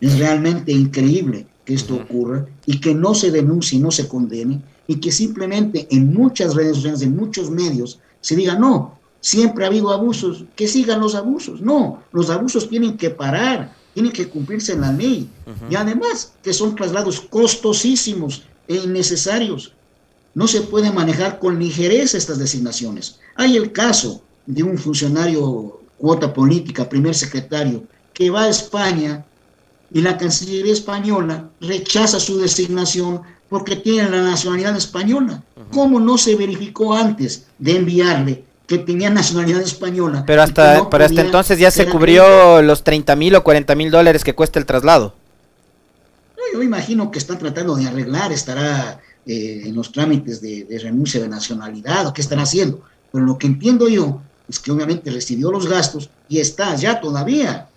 Es 0.00 0.18
realmente 0.18 0.72
increíble 0.72 1.46
que 1.64 1.74
esto 1.74 1.94
ocurra 1.94 2.46
y 2.66 2.80
que 2.80 2.94
no 2.94 3.14
se 3.14 3.30
denuncie, 3.30 3.78
no 3.78 3.90
se 3.90 4.08
condene, 4.08 4.60
y 4.90 4.96
que 4.96 5.12
simplemente 5.12 5.86
en 5.92 6.12
muchas 6.12 6.56
redes 6.56 6.74
sociales, 6.74 7.02
en 7.02 7.14
muchos 7.14 7.48
medios, 7.48 8.00
se 8.20 8.34
diga, 8.34 8.56
no, 8.56 8.98
siempre 9.20 9.62
ha 9.62 9.68
habido 9.68 9.92
abusos, 9.92 10.46
que 10.56 10.66
sigan 10.66 10.98
los 10.98 11.14
abusos. 11.14 11.60
No, 11.60 12.02
los 12.10 12.28
abusos 12.28 12.68
tienen 12.68 12.96
que 12.96 13.08
parar, 13.10 13.72
tienen 13.94 14.10
que 14.10 14.28
cumplirse 14.28 14.72
en 14.72 14.80
la 14.80 14.92
ley. 14.92 15.30
Y 15.70 15.76
además 15.76 16.32
que 16.42 16.52
son 16.52 16.74
traslados 16.74 17.20
costosísimos 17.20 18.42
e 18.66 18.78
innecesarios. 18.78 19.74
No 20.34 20.48
se 20.48 20.62
puede 20.62 20.90
manejar 20.90 21.38
con 21.38 21.60
ligereza 21.60 22.18
estas 22.18 22.40
designaciones. 22.40 23.20
Hay 23.36 23.56
el 23.56 23.70
caso 23.70 24.24
de 24.46 24.64
un 24.64 24.76
funcionario 24.76 25.82
cuota 25.98 26.34
política, 26.34 26.88
primer 26.88 27.14
secretario, 27.14 27.84
que 28.12 28.28
va 28.28 28.42
a 28.42 28.48
España 28.48 29.24
y 29.92 30.00
la 30.00 30.18
Cancillería 30.18 30.72
española 30.72 31.48
rechaza 31.60 32.18
su 32.18 32.40
designación 32.40 33.22
porque 33.50 33.76
tiene 33.76 34.08
la 34.08 34.22
nacionalidad 34.22 34.74
española. 34.76 35.42
¿Cómo 35.72 36.00
no 36.00 36.16
se 36.16 36.36
verificó 36.36 36.94
antes 36.94 37.48
de 37.58 37.76
enviarle 37.76 38.44
que 38.66 38.78
tenía 38.78 39.10
nacionalidad 39.10 39.60
española? 39.60 40.22
Pero 40.24 40.42
hasta, 40.42 40.78
hasta 40.78 41.20
entonces 41.20 41.58
ya 41.58 41.70
se 41.70 41.86
cubrió 41.86 42.62
los 42.62 42.84
30 42.84 43.14
mil 43.16 43.34
o 43.34 43.44
40 43.44 43.74
mil 43.74 43.90
dólares 43.90 44.24
que 44.24 44.34
cuesta 44.34 44.58
el 44.58 44.66
traslado. 44.66 45.14
yo 46.54 46.62
imagino 46.62 47.10
que 47.10 47.18
están 47.18 47.38
tratando 47.38 47.74
de 47.74 47.88
arreglar, 47.88 48.32
estará 48.32 49.00
eh, 49.26 49.62
en 49.66 49.74
los 49.74 49.90
trámites 49.90 50.40
de, 50.40 50.64
de, 50.64 50.78
renuncia 50.78 51.20
de 51.20 51.28
nacionalidad 51.28 52.06
o 52.06 52.14
qué 52.14 52.22
están 52.22 52.38
haciendo. 52.38 52.82
Pero 53.12 53.26
lo 53.26 53.36
que 53.36 53.48
entiendo 53.48 53.88
yo 53.88 54.22
es 54.48 54.60
que 54.60 54.70
obviamente 54.70 55.10
recibió 55.10 55.50
los 55.50 55.68
gastos 55.68 56.08
y 56.28 56.38
está 56.38 56.76
ya 56.76 57.00
todavía. 57.00 57.68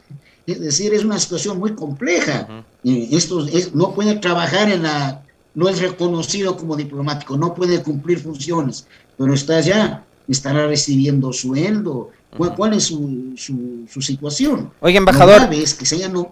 Es 0.46 0.60
decir, 0.60 0.94
es 0.94 1.04
una 1.04 1.18
situación 1.18 1.58
muy 1.58 1.74
compleja. 1.74 2.64
Eh, 2.84 3.10
esto 3.12 3.46
no 3.74 3.96
puede 3.96 4.16
trabajar 4.16 4.70
en 4.70 4.84
la 4.84 5.24
no 5.56 5.70
es 5.70 5.80
reconocido 5.80 6.58
como 6.58 6.76
diplomático, 6.76 7.38
no 7.38 7.54
puede 7.54 7.82
cumplir 7.82 8.20
funciones, 8.20 8.88
pero 9.18 9.34
está 9.34 9.58
allá, 9.58 10.04
estará 10.28 10.68
recibiendo 10.68 11.32
sueldo. 11.34 12.10
¿Cuál, 12.36 12.74
es 12.74 12.86
su, 12.86 13.34
su, 13.38 14.02
situación? 14.02 14.72
Oye, 14.80 14.98
embajador. 14.98 15.48
que 15.50 15.66
se 15.86 16.10
no, 16.10 16.32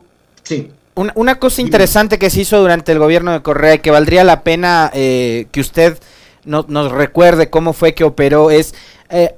una, 0.96 1.40
cosa 1.40 1.62
interesante 1.62 2.20
que 2.20 2.30
se 2.30 2.42
hizo 2.42 2.60
durante 2.60 2.92
el 2.92 3.00
gobierno 3.00 3.32
de 3.32 3.42
Correa 3.42 3.76
y 3.76 3.80
que 3.80 3.92
valdría 3.92 4.24
la 4.24 4.44
pena 4.44 4.92
eh, 4.94 5.48
que 5.52 5.62
usted 5.62 5.98
nos 6.44 6.92
recuerde 6.92 7.52
cómo 7.52 7.72
fue 7.74 7.94
que 7.94 8.04
operó 8.04 8.50
es 8.50 8.74
eh, 9.10 9.36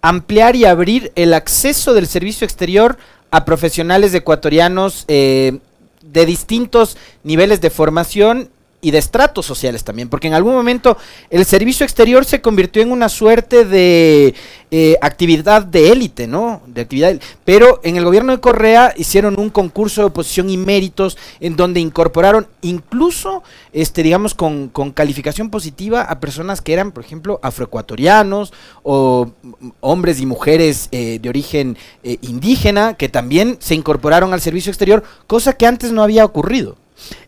ampliar 0.00 0.54
y 0.54 0.64
abrir 0.64 1.12
el 1.16 1.34
acceso 1.34 1.92
del 1.92 2.06
servicio 2.06 2.44
exterior 2.44 2.96
a 3.32 3.44
profesionales 3.44 4.14
ecuatorianos 4.14 5.04
eh, 5.08 5.58
de 6.02 6.24
distintos 6.24 6.96
niveles 7.24 7.60
de 7.60 7.70
formación 7.70 8.50
y 8.86 8.92
de 8.92 8.98
estratos 8.98 9.44
sociales 9.44 9.82
también, 9.82 10.08
porque 10.08 10.28
en 10.28 10.34
algún 10.34 10.54
momento 10.54 10.96
el 11.28 11.44
servicio 11.44 11.82
exterior 11.82 12.24
se 12.24 12.40
convirtió 12.40 12.80
en 12.82 12.92
una 12.92 13.08
suerte 13.08 13.64
de 13.64 14.32
eh, 14.70 14.96
actividad 15.02 15.64
de 15.64 15.90
élite, 15.90 16.28
¿no? 16.28 16.62
De 16.68 16.82
actividad, 16.82 17.20
pero 17.44 17.80
en 17.82 17.96
el 17.96 18.04
gobierno 18.04 18.30
de 18.30 18.38
Correa 18.38 18.94
hicieron 18.96 19.40
un 19.40 19.50
concurso 19.50 20.02
de 20.02 20.06
oposición 20.06 20.50
y 20.50 20.56
méritos 20.56 21.18
en 21.40 21.56
donde 21.56 21.80
incorporaron 21.80 22.46
incluso, 22.62 23.42
este, 23.72 24.04
digamos, 24.04 24.34
con, 24.34 24.68
con 24.68 24.92
calificación 24.92 25.50
positiva 25.50 26.02
a 26.02 26.20
personas 26.20 26.60
que 26.60 26.72
eran, 26.72 26.92
por 26.92 27.02
ejemplo, 27.02 27.40
afroecuatorianos 27.42 28.52
o 28.84 29.32
hombres 29.80 30.20
y 30.20 30.26
mujeres 30.26 30.90
eh, 30.92 31.18
de 31.20 31.28
origen 31.28 31.76
eh, 32.04 32.18
indígena 32.22 32.94
que 32.94 33.08
también 33.08 33.56
se 33.58 33.74
incorporaron 33.74 34.32
al 34.32 34.40
servicio 34.40 34.70
exterior, 34.70 35.02
cosa 35.26 35.54
que 35.54 35.66
antes 35.66 35.90
no 35.90 36.04
había 36.04 36.24
ocurrido. 36.24 36.76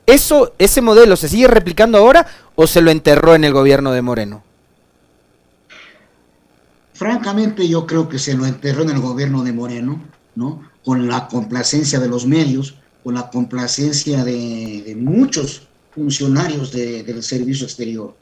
¿Eso, 0.06 0.54
ese 0.58 0.80
modelo 0.80 1.16
se 1.16 1.28
sigue 1.28 1.48
replicando 1.48 1.98
ahora 1.98 2.26
o 2.54 2.66
se 2.66 2.80
lo 2.80 2.90
enterró 2.90 3.34
en 3.34 3.44
el 3.44 3.52
gobierno 3.52 3.92
de 3.92 4.02
Moreno? 4.02 4.42
Francamente, 6.94 7.68
yo 7.68 7.86
creo 7.86 8.08
que 8.08 8.18
se 8.18 8.34
lo 8.34 8.44
enterró 8.44 8.82
en 8.82 8.90
el 8.90 9.00
gobierno 9.00 9.44
de 9.44 9.52
Moreno, 9.52 10.02
¿no? 10.34 10.68
Con 10.84 11.06
la 11.06 11.28
complacencia 11.28 12.00
de 12.00 12.08
los 12.08 12.26
medios, 12.26 12.74
con 13.04 13.14
la 13.14 13.30
complacencia 13.30 14.24
de, 14.24 14.96
muchos 14.98 15.68
funcionarios 15.94 16.72
del 16.72 17.22
servicio 17.22 17.66
exterior. 17.66 18.16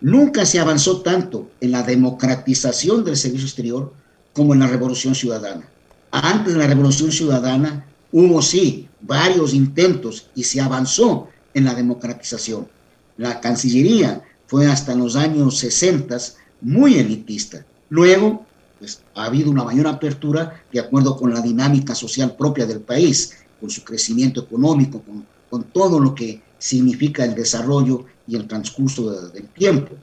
Nunca 0.00 0.46
se 0.46 0.60
avanzó 0.60 1.02
tanto 1.02 1.50
en 1.60 1.72
la 1.72 1.82
democratización 1.82 3.04
del 3.04 3.16
servicio 3.16 3.46
exterior 3.46 3.92
como 4.32 4.54
en 4.54 4.60
la 4.60 4.66
revolución 4.66 5.14
ciudadana. 5.14 5.68
Antes 6.10 6.54
de 6.54 6.60
la 6.60 6.66
revolución 6.66 7.10
ciudadana 7.10 7.86
hubo 8.12 8.40
sí 8.40 8.88
varios 9.06 9.54
intentos 9.54 10.30
y 10.34 10.44
se 10.44 10.60
avanzó 10.60 11.28
en 11.52 11.64
la 11.64 11.74
democratización. 11.74 12.68
La 13.16 13.40
Cancillería 13.40 14.22
fue 14.46 14.66
hasta 14.66 14.94
los 14.94 15.16
años 15.16 15.58
60 15.58 16.16
muy 16.60 16.96
elitista. 16.96 17.64
Luego, 17.90 18.44
pues, 18.78 19.02
ha 19.14 19.24
habido 19.26 19.50
una 19.50 19.64
mayor 19.64 19.86
apertura 19.86 20.62
de 20.72 20.80
acuerdo 20.80 21.16
con 21.16 21.32
la 21.32 21.40
dinámica 21.40 21.94
social 21.94 22.34
propia 22.36 22.66
del 22.66 22.80
país, 22.80 23.34
con 23.60 23.70
su 23.70 23.84
crecimiento 23.84 24.42
económico, 24.42 25.00
con, 25.02 25.24
con 25.50 25.64
todo 25.64 26.00
lo 26.00 26.14
que 26.14 26.42
significa 26.58 27.24
el 27.24 27.34
desarrollo 27.34 28.06
y 28.26 28.36
el 28.36 28.48
transcurso 28.48 29.28
del 29.30 29.48
tiempo. 29.48 29.94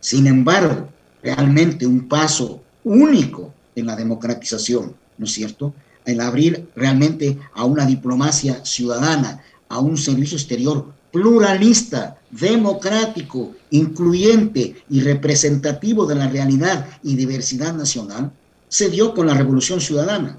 Sin 0.00 0.26
embargo, 0.26 0.88
realmente 1.22 1.86
un 1.86 2.08
paso 2.08 2.62
único 2.84 3.52
en 3.74 3.86
la 3.86 3.96
democratización, 3.96 4.94
¿no 5.18 5.26
es 5.26 5.32
cierto? 5.32 5.74
El 6.10 6.20
abrir 6.20 6.68
realmente 6.74 7.38
a 7.54 7.64
una 7.64 7.86
diplomacia 7.86 8.64
ciudadana, 8.64 9.42
a 9.68 9.78
un 9.78 9.96
servicio 9.96 10.36
exterior 10.36 10.86
pluralista, 11.12 12.18
democrático, 12.30 13.52
incluyente 13.70 14.82
y 14.88 15.00
representativo 15.00 16.06
de 16.06 16.14
la 16.14 16.28
realidad 16.28 16.86
y 17.02 17.16
diversidad 17.16 17.74
nacional, 17.74 18.32
se 18.68 18.88
dio 18.88 19.14
con 19.14 19.26
la 19.26 19.34
Revolución 19.34 19.80
Ciudadana. 19.80 20.38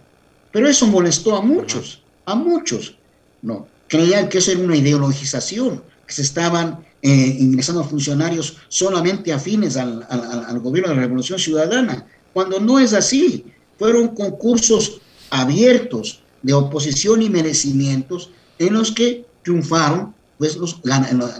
Pero 0.51 0.67
eso 0.67 0.87
molestó 0.87 1.35
a 1.35 1.41
muchos, 1.41 2.01
a 2.25 2.35
muchos. 2.35 2.95
No, 3.41 3.67
creían 3.87 4.29
que 4.29 4.39
eso 4.39 4.51
era 4.51 4.61
una 4.61 4.75
ideologización, 4.75 5.83
que 6.05 6.13
se 6.13 6.21
estaban 6.21 6.85
eh, 7.01 7.37
ingresando 7.39 7.83
funcionarios 7.83 8.57
solamente 8.67 9.33
afines 9.33 9.75
al, 9.77 10.05
al 10.09 10.59
gobierno 10.59 10.89
de 10.89 10.95
la 10.95 11.01
Revolución 11.01 11.39
Ciudadana, 11.39 12.05
cuando 12.33 12.59
no 12.59 12.79
es 12.79 12.93
así. 12.93 13.45
Fueron 13.77 14.09
concursos 14.09 15.01
abiertos 15.31 16.21
de 16.43 16.53
oposición 16.53 17.21
y 17.23 17.29
merecimientos 17.29 18.29
en 18.59 18.73
los 18.73 18.91
que 18.91 19.25
triunfaron 19.43 20.13
pues 20.37 20.55
los, 20.57 20.81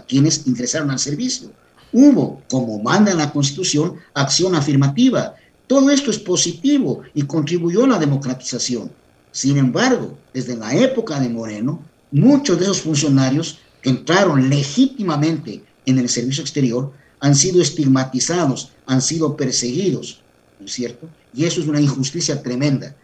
quienes 0.06 0.46
ingresaron 0.46 0.90
al 0.90 0.98
servicio. 0.98 1.50
Hubo, 1.92 2.40
como 2.48 2.82
manda 2.82 3.14
la 3.14 3.32
Constitución, 3.32 3.96
acción 4.14 4.54
afirmativa. 4.54 5.34
Todo 5.66 5.90
esto 5.90 6.10
es 6.10 6.18
positivo 6.18 7.02
y 7.12 7.22
contribuyó 7.22 7.84
a 7.84 7.88
la 7.88 7.98
democratización. 7.98 8.90
Sin 9.30 9.56
embargo, 9.58 10.16
desde 10.32 10.56
la 10.56 10.74
época 10.74 11.18
de 11.18 11.28
Moreno, 11.28 11.82
muchos 12.10 12.58
de 12.58 12.64
esos 12.64 12.82
funcionarios 12.82 13.58
que 13.80 13.90
entraron 13.90 14.48
legítimamente 14.48 15.64
en 15.84 15.98
el 15.98 16.08
servicio 16.08 16.42
exterior 16.42 16.92
han 17.20 17.34
sido 17.34 17.60
estigmatizados, 17.60 18.72
han 18.86 19.02
sido 19.02 19.36
perseguidos, 19.36 20.22
¿no 20.60 20.66
es 20.66 20.72
cierto? 20.72 21.08
Y 21.34 21.44
eso 21.44 21.60
es 21.60 21.66
una 21.66 21.80
injusticia 21.80 22.42
tremenda. 22.42 22.94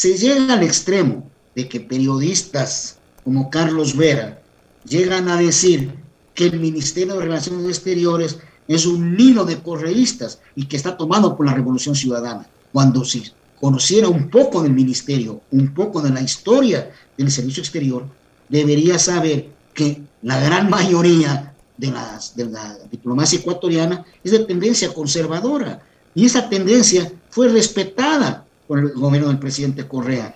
Se 0.00 0.16
llega 0.16 0.54
al 0.54 0.62
extremo 0.62 1.30
de 1.54 1.68
que 1.68 1.78
periodistas 1.78 2.96
como 3.22 3.50
Carlos 3.50 3.94
Vera, 3.94 4.40
llegan 4.88 5.28
a 5.28 5.36
decir 5.36 5.92
que 6.32 6.46
el 6.46 6.58
Ministerio 6.58 7.16
de 7.16 7.26
Relaciones 7.26 7.66
Exteriores 7.66 8.38
es 8.66 8.86
un 8.86 9.14
nido 9.14 9.44
de 9.44 9.58
correístas 9.58 10.40
y 10.56 10.64
que 10.64 10.78
está 10.78 10.96
tomado 10.96 11.36
por 11.36 11.44
la 11.44 11.52
Revolución 11.52 11.94
Ciudadana, 11.94 12.48
cuando 12.72 13.04
si 13.04 13.24
conociera 13.60 14.08
un 14.08 14.30
poco 14.30 14.62
del 14.62 14.72
ministerio, 14.72 15.42
un 15.50 15.74
poco 15.74 16.00
de 16.00 16.08
la 16.08 16.22
historia 16.22 16.90
del 17.18 17.30
servicio 17.30 17.62
exterior, 17.62 18.06
debería 18.48 18.98
saber 18.98 19.50
que 19.74 20.00
la 20.22 20.40
gran 20.40 20.70
mayoría 20.70 21.52
de, 21.76 21.90
las, 21.90 22.34
de 22.34 22.46
la 22.46 22.78
diplomacia 22.90 23.38
ecuatoriana 23.38 24.02
es 24.24 24.32
de 24.32 24.38
tendencia 24.46 24.94
conservadora. 24.94 25.82
Y 26.14 26.24
esa 26.24 26.48
tendencia 26.48 27.12
fue 27.28 27.48
respetada 27.48 28.46
por 28.70 28.78
el 28.78 28.92
gobierno 28.92 29.26
del 29.26 29.40
presidente 29.40 29.88
Correa. 29.88 30.32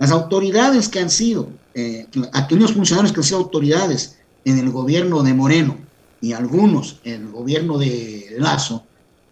Las 0.00 0.10
autoridades 0.10 0.88
que 0.88 0.98
han 0.98 1.08
sido, 1.08 1.50
eh, 1.72 2.08
aquellos 2.32 2.72
funcionarios 2.72 3.12
que 3.12 3.20
han 3.20 3.24
sido 3.24 3.38
autoridades 3.38 4.18
en 4.44 4.58
el 4.58 4.70
gobierno 4.70 5.22
de 5.22 5.32
Moreno 5.32 5.76
y 6.20 6.32
algunos 6.32 6.98
en 7.04 7.26
el 7.26 7.30
gobierno 7.30 7.78
de 7.78 8.34
Lazo, 8.38 8.82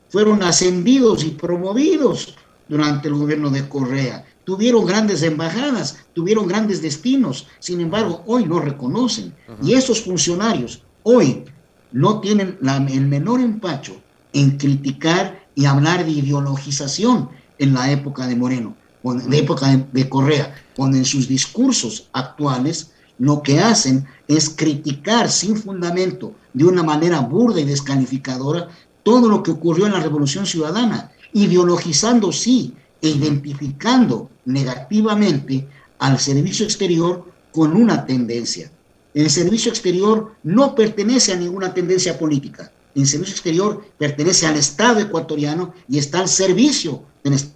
fueron 0.08 0.44
ascendidos 0.44 1.24
y 1.24 1.30
promovidos 1.30 2.36
durante 2.68 3.08
el 3.08 3.14
gobierno 3.14 3.50
de 3.50 3.68
Correa. 3.68 4.24
Tuvieron 4.44 4.86
grandes 4.86 5.24
embajadas, 5.24 5.98
tuvieron 6.12 6.46
grandes 6.46 6.80
destinos, 6.80 7.48
sin 7.58 7.80
embargo, 7.80 8.22
hoy 8.24 8.44
no 8.44 8.60
reconocen. 8.60 9.34
Y 9.64 9.72
esos 9.72 10.00
funcionarios 10.00 10.80
hoy 11.02 11.42
no 11.90 12.20
tienen 12.20 12.56
el 12.62 13.06
menor 13.08 13.40
empacho 13.40 13.96
en 14.32 14.58
criticar 14.58 15.44
y 15.56 15.64
hablar 15.64 16.04
de 16.04 16.12
ideologización 16.12 17.30
en 17.58 17.74
la 17.74 17.90
época 17.90 18.26
de 18.26 18.36
Moreno 18.36 18.76
de 19.12 19.38
época 19.38 19.84
de, 19.92 20.08
Correa, 20.08 20.54
cuando 20.74 20.96
en 20.96 21.04
sus 21.04 21.28
discursos 21.28 22.08
actuales 22.12 22.92
lo 23.18 23.42
que 23.42 23.60
hacen 23.60 24.06
es 24.28 24.48
criticar 24.48 25.30
sin 25.30 25.56
fundamento, 25.56 26.34
de 26.54 26.64
una 26.64 26.82
manera 26.82 27.20
burda 27.20 27.60
y 27.60 27.64
descalificadora, 27.64 28.68
todo 29.02 29.28
lo 29.28 29.42
que 29.42 29.50
ocurrió 29.50 29.86
en 29.86 29.92
la 29.92 30.00
Revolución 30.00 30.46
Ciudadana, 30.46 31.12
ideologizando 31.34 32.32
sí 32.32 32.74
e 33.02 33.08
identificando 33.08 34.30
negativamente 34.46 35.68
al 35.98 36.18
servicio 36.18 36.64
exterior 36.64 37.30
con 37.52 37.76
una 37.76 38.06
tendencia. 38.06 38.70
El 39.12 39.30
servicio 39.30 39.70
exterior 39.70 40.34
no 40.42 40.74
pertenece 40.74 41.32
a 41.32 41.36
ninguna 41.36 41.74
tendencia 41.74 42.18
política. 42.18 42.72
El 42.94 43.06
servicio 43.06 43.34
exterior 43.34 43.84
pertenece 43.98 44.46
al 44.46 44.56
Estado 44.56 45.00
ecuatoriano 45.00 45.74
y 45.88 45.98
está 45.98 46.20
al 46.20 46.28
servicio 46.28 47.02
del 47.22 47.34
Estado 47.34 47.54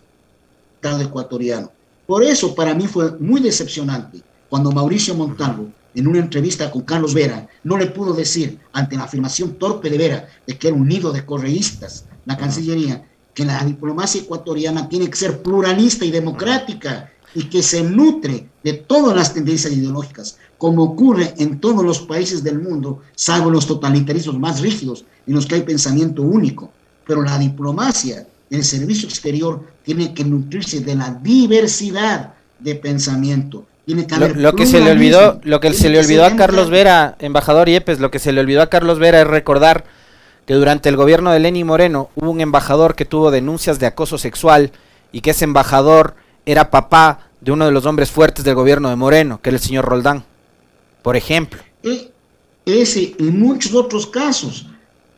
Estado 0.79 1.03
ecuatoriano. 1.03 1.72
Por 2.07 2.22
eso 2.22 2.55
para 2.55 2.72
mí 2.72 2.87
fue 2.87 3.11
muy 3.18 3.40
decepcionante 3.40 4.22
cuando 4.48 4.70
Mauricio 4.70 5.12
Montalvo, 5.16 5.72
en 5.92 6.07
una 6.07 6.20
entrevista 6.20 6.70
con 6.70 6.83
Carlos 6.83 7.14
Vera, 7.14 7.48
no 7.64 7.77
le 7.77 7.87
pudo 7.87 8.12
decir, 8.12 8.61
ante 8.72 8.94
la 8.94 9.03
afirmación 9.03 9.55
torpe 9.55 9.90
de 9.90 9.98
Vera 9.98 10.29
de 10.46 10.57
que 10.57 10.68
era 10.68 10.77
un 10.77 10.87
nido 10.87 11.12
de 11.12 11.27
correístas, 11.27 12.05
la 12.27 12.37
Cancillería, 12.37 13.05
que 13.35 13.44
la 13.44 13.64
diplomacia 13.64 14.22
ecuatoriana 14.22 14.88
tiene 14.88 15.11
que 15.11 15.16
ser 15.16 15.42
pluralista 15.42 16.05
y 16.05 16.12
democrática 16.12 17.11
y 17.34 17.44
que 17.44 17.62
se 17.62 17.82
nutre 17.82 18.48
de 18.64 18.72
todas 18.72 19.16
las 19.16 19.34
tendencias 19.34 19.72
ideológicas, 19.72 20.38
como 20.56 20.82
ocurre 20.82 21.34
en 21.38 21.60
todos 21.60 21.84
los 21.84 22.00
países 22.00 22.42
del 22.42 22.58
mundo, 22.58 23.00
salvo 23.14 23.50
los 23.50 23.66
totalitarismos 23.66 24.38
más 24.38 24.60
rígidos, 24.60 25.04
en 25.26 25.34
los 25.34 25.46
que 25.46 25.56
hay 25.56 25.62
pensamiento 25.62 26.22
único. 26.22 26.70
Pero 27.06 27.22
la 27.22 27.38
diplomacia 27.38 28.26
el 28.50 28.64
servicio 28.64 29.08
exterior 29.08 29.62
tiene 29.84 30.14
que 30.14 30.24
nutrirse 30.24 30.80
de 30.80 30.94
la 30.94 31.10
diversidad 31.22 32.34
de 32.58 32.74
pensamiento. 32.74 33.66
Tiene 33.84 34.06
que 34.06 34.16
lo, 34.16 34.28
lo 34.28 34.52
que 34.54 34.66
se 34.66 34.80
le 34.80 34.90
olvidó, 34.90 35.40
lo 35.44 35.60
que 35.60 35.72
se 35.72 35.88
le 35.88 35.98
olvidó 35.98 36.24
a 36.24 36.36
Carlos 36.36 36.70
Vera, 36.70 37.16
embajador 37.20 37.68
Yepes, 37.68 38.00
lo 38.00 38.10
que 38.10 38.18
se 38.18 38.32
le 38.32 38.40
olvidó 38.40 38.62
a 38.62 38.68
Carlos 38.68 38.98
Vera 38.98 39.22
es 39.22 39.26
recordar 39.26 39.84
que 40.46 40.54
durante 40.54 40.88
el 40.88 40.96
gobierno 40.96 41.30
de 41.30 41.40
Lenny 41.40 41.64
Moreno 41.64 42.10
hubo 42.14 42.30
un 42.30 42.40
embajador 42.40 42.94
que 42.94 43.04
tuvo 43.04 43.30
denuncias 43.30 43.78
de 43.78 43.86
acoso 43.86 44.18
sexual 44.18 44.72
y 45.12 45.20
que 45.20 45.30
ese 45.30 45.44
embajador 45.44 46.14
era 46.48 46.70
papá 46.70 47.28
de 47.42 47.52
uno 47.52 47.66
de 47.66 47.72
los 47.72 47.84
hombres 47.84 48.11
fuertes 48.11 48.42
del 48.42 48.54
gobierno 48.54 48.88
de 48.88 48.96
Moreno, 48.96 49.38
que 49.42 49.50
era 49.50 49.58
el 49.58 49.62
señor 49.62 49.84
Roldán, 49.84 50.24
por 51.02 51.14
ejemplo. 51.14 51.61
E, 51.82 52.11
ese 52.64 53.14
y 53.18 53.24
muchos 53.24 53.74
otros 53.74 54.06
casos 54.06 54.66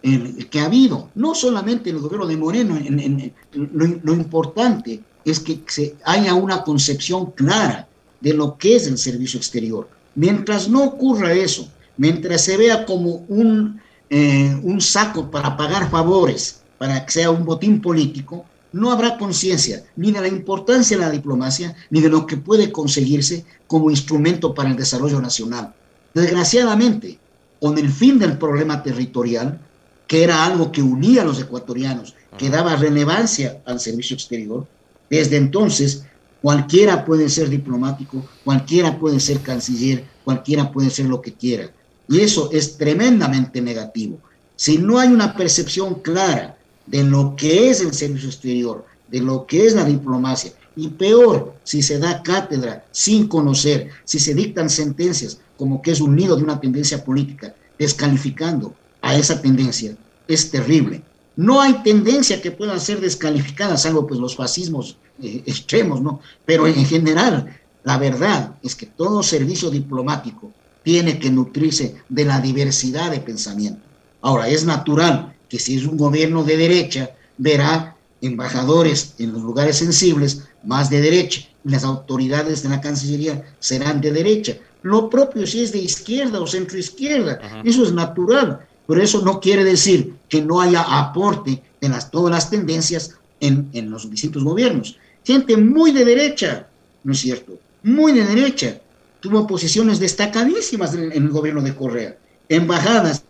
que 0.03 0.61
ha 0.61 0.64
habido, 0.64 1.09
no 1.14 1.37
solamente 1.37 1.90
en 1.90 1.97
el 1.97 2.03
gobierno 2.03 2.27
de 2.27 2.37
Moreno, 2.37 2.77
en, 2.77 3.33
lo, 3.53 4.12
importante 4.12 5.01
es 5.25 5.38
que 5.38 5.95
haya 6.05 6.35
una 6.35 6.64
concepción 6.64 7.31
clara 7.31 7.87
de 8.21 8.35
lo 8.35 8.59
que 8.59 8.75
es 8.75 8.88
el 8.88 8.99
servicio 8.99 9.38
exterior. 9.38 9.88
Mientras 10.16 10.69
no 10.69 10.83
ocurra 10.83 11.33
eso, 11.33 11.69
mientras 11.97 12.43
se 12.43 12.57
vea 12.57 12.85
como 12.85 13.25
un, 13.29 13.81
eh, 14.09 14.59
un 14.64 14.81
saco 14.81 15.31
para 15.31 15.57
pagar 15.57 15.90
favores, 15.90 16.62
para 16.79 17.05
que 17.07 17.12
sea 17.12 17.31
un 17.31 17.45
botín 17.45 17.81
político, 17.81 18.47
no 18.73 18.93
habrá 18.93 19.19
conciencia 19.19 19.85
ni 19.97 20.13
de 20.13 20.21
la 20.21 20.29
importancia 20.29 20.97
de 20.97 21.05
la 21.05 21.11
diplomacia, 21.11 21.75
ni 21.91 22.01
de 22.01 22.09
lo 22.09 22.27
que 22.27 22.37
puede 22.37 22.71
conseguirse 22.71 23.45
como 23.67 23.91
instrumento 23.91 24.55
para 24.55 24.71
el 24.71 24.77
desarrollo 24.77 25.21
nacional. 25.21 25.75
Desgraciadamente, 26.15 27.19
con 27.61 27.79
el 27.79 27.91
fin 27.91 28.19
del 28.19 28.39
problema 28.39 28.83
territorial, 28.83 29.61
que 30.07 30.25
era 30.25 30.45
algo 30.45 30.73
que 30.73 30.83
unía 30.83 31.23
a 31.23 31.25
los 31.25 31.41
ecuatorianos, 31.41 32.15
que 32.37 32.51
daba 32.51 32.77
relevancia 32.77 33.61
al 33.65 33.79
servicio 33.81 34.15
exterior, 34.15 34.67
desde 35.09 35.37
entonces 35.37 36.05
cualquiera 36.43 37.05
puede 37.05 37.29
ser 37.29 37.49
diplomático, 37.49 38.25
cualquiera 38.45 38.99
puede 38.99 39.21
ser 39.21 39.41
canciller, 39.41 40.05
cualquiera 40.25 40.73
puede 40.73 40.91
ser 40.91 41.07
lo 41.07 41.21
que 41.21 41.35
quiera. 41.35 41.71
Y 42.09 42.21
eso 42.21 42.51
es 42.53 42.77
tremendamente 42.77 43.61
negativo. 43.61 44.19
Si 44.57 44.79
no 44.79 44.99
hay 44.99 45.09
una 45.09 45.37
percepción 45.37 45.95
clara 45.95 46.59
de 46.87 47.05
lo 47.05 47.35
que 47.37 47.71
es 47.71 47.81
el 47.81 47.93
servicio 47.95 48.29
exterior, 48.29 48.85
de 49.09 49.21
lo 49.21 49.47
que 49.47 49.66
es 49.66 49.75
la 49.75 49.85
diplomacia, 49.85 50.53
y 50.77 50.88
peor, 50.88 51.55
si 51.64 51.83
se 51.83 51.99
da 51.99 52.23
cátedra 52.23 52.85
sin 52.90 53.27
conocer, 53.29 53.90
si 54.05 54.19
se 54.19 54.35
dictan 54.35 54.71
sentencias 54.71 55.38
como 55.57 55.83
que 55.83 55.90
es 55.90 56.01
un 56.01 56.16
nido 56.16 56.37
de 56.37 56.43
una 56.43 56.59
tendencia 56.59 57.05
política, 57.05 57.55
descalificando 57.79 58.75
a 59.03 59.14
esa 59.14 59.43
tendencia, 59.43 59.95
es 60.27 60.51
terrible. 60.51 61.03
No 61.37 61.61
hay 61.61 61.83
tendencia 61.83 62.40
que 62.40 62.51
puedan 62.51 62.81
ser 62.81 63.01
descalificadas, 63.01 63.83
salvo 63.83 64.07
pues 64.07 64.19
los 64.19 64.37
fascismos 64.37 64.97
eh, 65.23 65.43
extremos, 65.47 66.01
¿no? 66.01 66.21
Pero 66.47 66.66
en 66.66 66.87
general, 66.87 67.59
la 67.85 67.99
verdad 67.99 68.55
es 68.62 68.75
que 68.75 68.87
todo 68.87 69.23
servicio 69.23 69.71
diplomático 69.71 70.51
tiene 70.83 71.19
que 71.19 71.31
nutrirse 71.31 71.97
de 72.09 72.25
la 72.25 72.40
diversidad 72.40 73.11
de 73.11 73.21
pensamiento. 73.21 73.83
Ahora, 74.23 74.49
es 74.49 74.64
natural 74.64 75.37
que 75.51 75.59
si 75.59 75.77
es 75.77 75.85
un 75.85 75.99
gobierno 75.99 76.45
de 76.45 76.57
derecha, 76.57 77.11
verá 77.37 77.97
embajadores 78.23 79.15
en 79.19 79.33
los 79.33 79.43
lugares 79.43 79.77
sensibles 79.77 80.45
más 80.65 80.89
de 80.89 81.01
derecha, 81.01 81.41
y 81.65 81.71
las 81.71 81.85
autoridades 81.85 82.63
de 82.63 82.69
la 82.71 82.81
Cancillería 82.81 83.55
serán 83.59 84.01
de 84.01 84.13
derecha. 84.13 84.57
Lo 84.83 85.11
propio 85.11 85.47
si 85.47 85.63
es 85.63 85.73
de 85.73 85.79
izquierda 85.79 86.41
o 86.41 86.47
centro 86.47 86.79
izquierda, 86.79 87.63
eso 87.65 87.83
es 87.83 87.93
natural, 87.93 88.61
pero 88.87 89.03
eso 89.03 89.21
no 89.23 89.41
quiere 89.41 89.65
decir 89.65 90.15
que 90.29 90.41
no 90.41 90.61
haya 90.61 90.83
aporte 90.83 91.63
de 91.81 91.89
las, 91.89 92.11
todas 92.11 92.33
las 92.33 92.49
tendencias 92.49 93.17
en, 93.41 93.69
en 93.73 93.91
los 93.91 94.09
distintos 94.11 94.45
gobiernos. 94.45 94.97
Gente 95.25 95.57
muy 95.57 95.93
de 95.93 96.05
derecha, 96.05 96.69
¿no 97.05 97.13
es 97.13 97.21
cierto? 97.21 97.59
Muy 97.83 98.13
de 98.13 98.25
derecha. 98.25 98.81
Tuvo 99.21 99.47
posiciones 99.47 99.99
destacadísimas 99.99 100.95
en, 100.95 101.13
en 101.13 101.25
el 101.25 101.31
gobierno 101.31 101.63
de 101.63 101.75
Correa. 101.75 102.17
Embajadas 102.49 103.25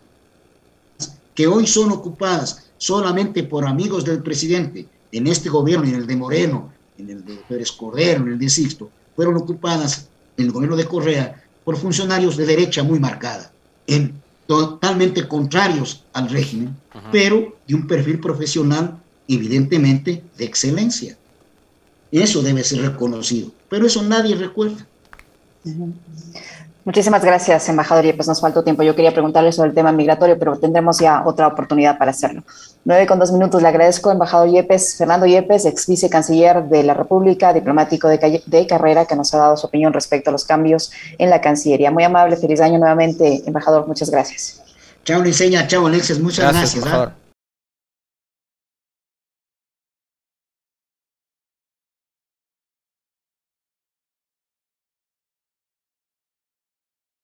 que 1.35 1.47
hoy 1.47 1.67
son 1.67 1.91
ocupadas 1.91 2.71
solamente 2.77 3.43
por 3.43 3.65
amigos 3.65 4.03
del 4.05 4.21
presidente 4.21 4.87
en 5.11 5.27
este 5.27 5.49
gobierno 5.49 5.85
y 5.85 5.89
en 5.89 5.95
el 5.95 6.07
de 6.07 6.15
Moreno, 6.15 6.71
en 6.97 7.09
el 7.09 7.25
de 7.25 7.35
Pérez 7.47 7.71
Cordero, 7.71 8.23
en 8.23 8.33
el 8.33 8.39
de 8.39 8.49
Sixto, 8.49 8.89
fueron 9.15 9.37
ocupadas 9.37 10.07
en 10.37 10.45
el 10.45 10.51
gobierno 10.51 10.75
de 10.75 10.85
Correa 10.85 11.43
por 11.63 11.77
funcionarios 11.77 12.37
de 12.37 12.45
derecha 12.45 12.83
muy 12.83 12.99
marcada, 12.99 13.51
en, 13.87 14.21
totalmente 14.47 15.27
contrarios 15.29 16.03
al 16.11 16.29
régimen, 16.29 16.75
pero 17.09 17.55
de 17.65 17.75
un 17.75 17.87
perfil 17.87 18.19
profesional 18.19 18.99
evidentemente 19.27 20.23
de 20.37 20.43
excelencia. 20.43 21.17
Eso 22.11 22.41
debe 22.41 22.63
ser 22.63 22.81
reconocido, 22.81 23.51
pero 23.69 23.85
eso 23.85 24.01
nadie 24.01 24.35
recuerda. 24.35 24.85
Muchísimas 26.83 27.23
gracias, 27.23 27.69
embajador. 27.69 28.05
Y 28.05 28.13
pues 28.13 28.27
nos 28.27 28.41
faltó 28.41 28.63
tiempo. 28.63 28.81
Yo 28.81 28.95
quería 28.95 29.11
preguntarle 29.11 29.51
sobre 29.51 29.69
el 29.69 29.75
tema 29.75 29.91
migratorio, 29.91 30.37
pero 30.39 30.57
tendremos 30.57 30.99
ya 30.99 31.21
otra 31.25 31.47
oportunidad 31.47 31.97
para 31.97 32.11
hacerlo. 32.11 32.43
Nueve 32.85 33.05
con 33.05 33.19
dos 33.19 33.31
minutos. 33.31 33.61
Le 33.61 33.67
agradezco, 33.67 34.11
embajador 34.11 34.49
Yepes, 34.49 34.95
Fernando 34.97 35.27
Yepes, 35.27 35.65
ex 35.65 35.85
vicecanciller 35.87 36.63
de 36.63 36.83
la 36.83 36.95
República, 36.95 37.53
diplomático 37.53 38.07
de, 38.07 38.41
de, 38.43 38.67
carrera, 38.67 39.05
que 39.05 39.15
nos 39.15 39.31
ha 39.33 39.37
dado 39.37 39.57
su 39.57 39.67
opinión 39.67 39.93
respecto 39.93 40.31
a 40.31 40.33
los 40.33 40.43
cambios 40.43 40.91
en 41.19 41.29
la 41.29 41.39
Cancillería. 41.39 41.91
Muy 41.91 42.03
amable, 42.03 42.35
feliz 42.35 42.59
año 42.61 42.79
nuevamente, 42.79 43.43
embajador. 43.45 43.87
Muchas 43.87 44.09
gracias. 44.09 44.61
Chao, 45.03 45.21
Liceña. 45.21 45.67
Chao, 45.67 45.85
Alexis. 45.85 46.19
Muchas 46.19 46.51
gracias. 46.51 46.83
gracias 46.83 47.21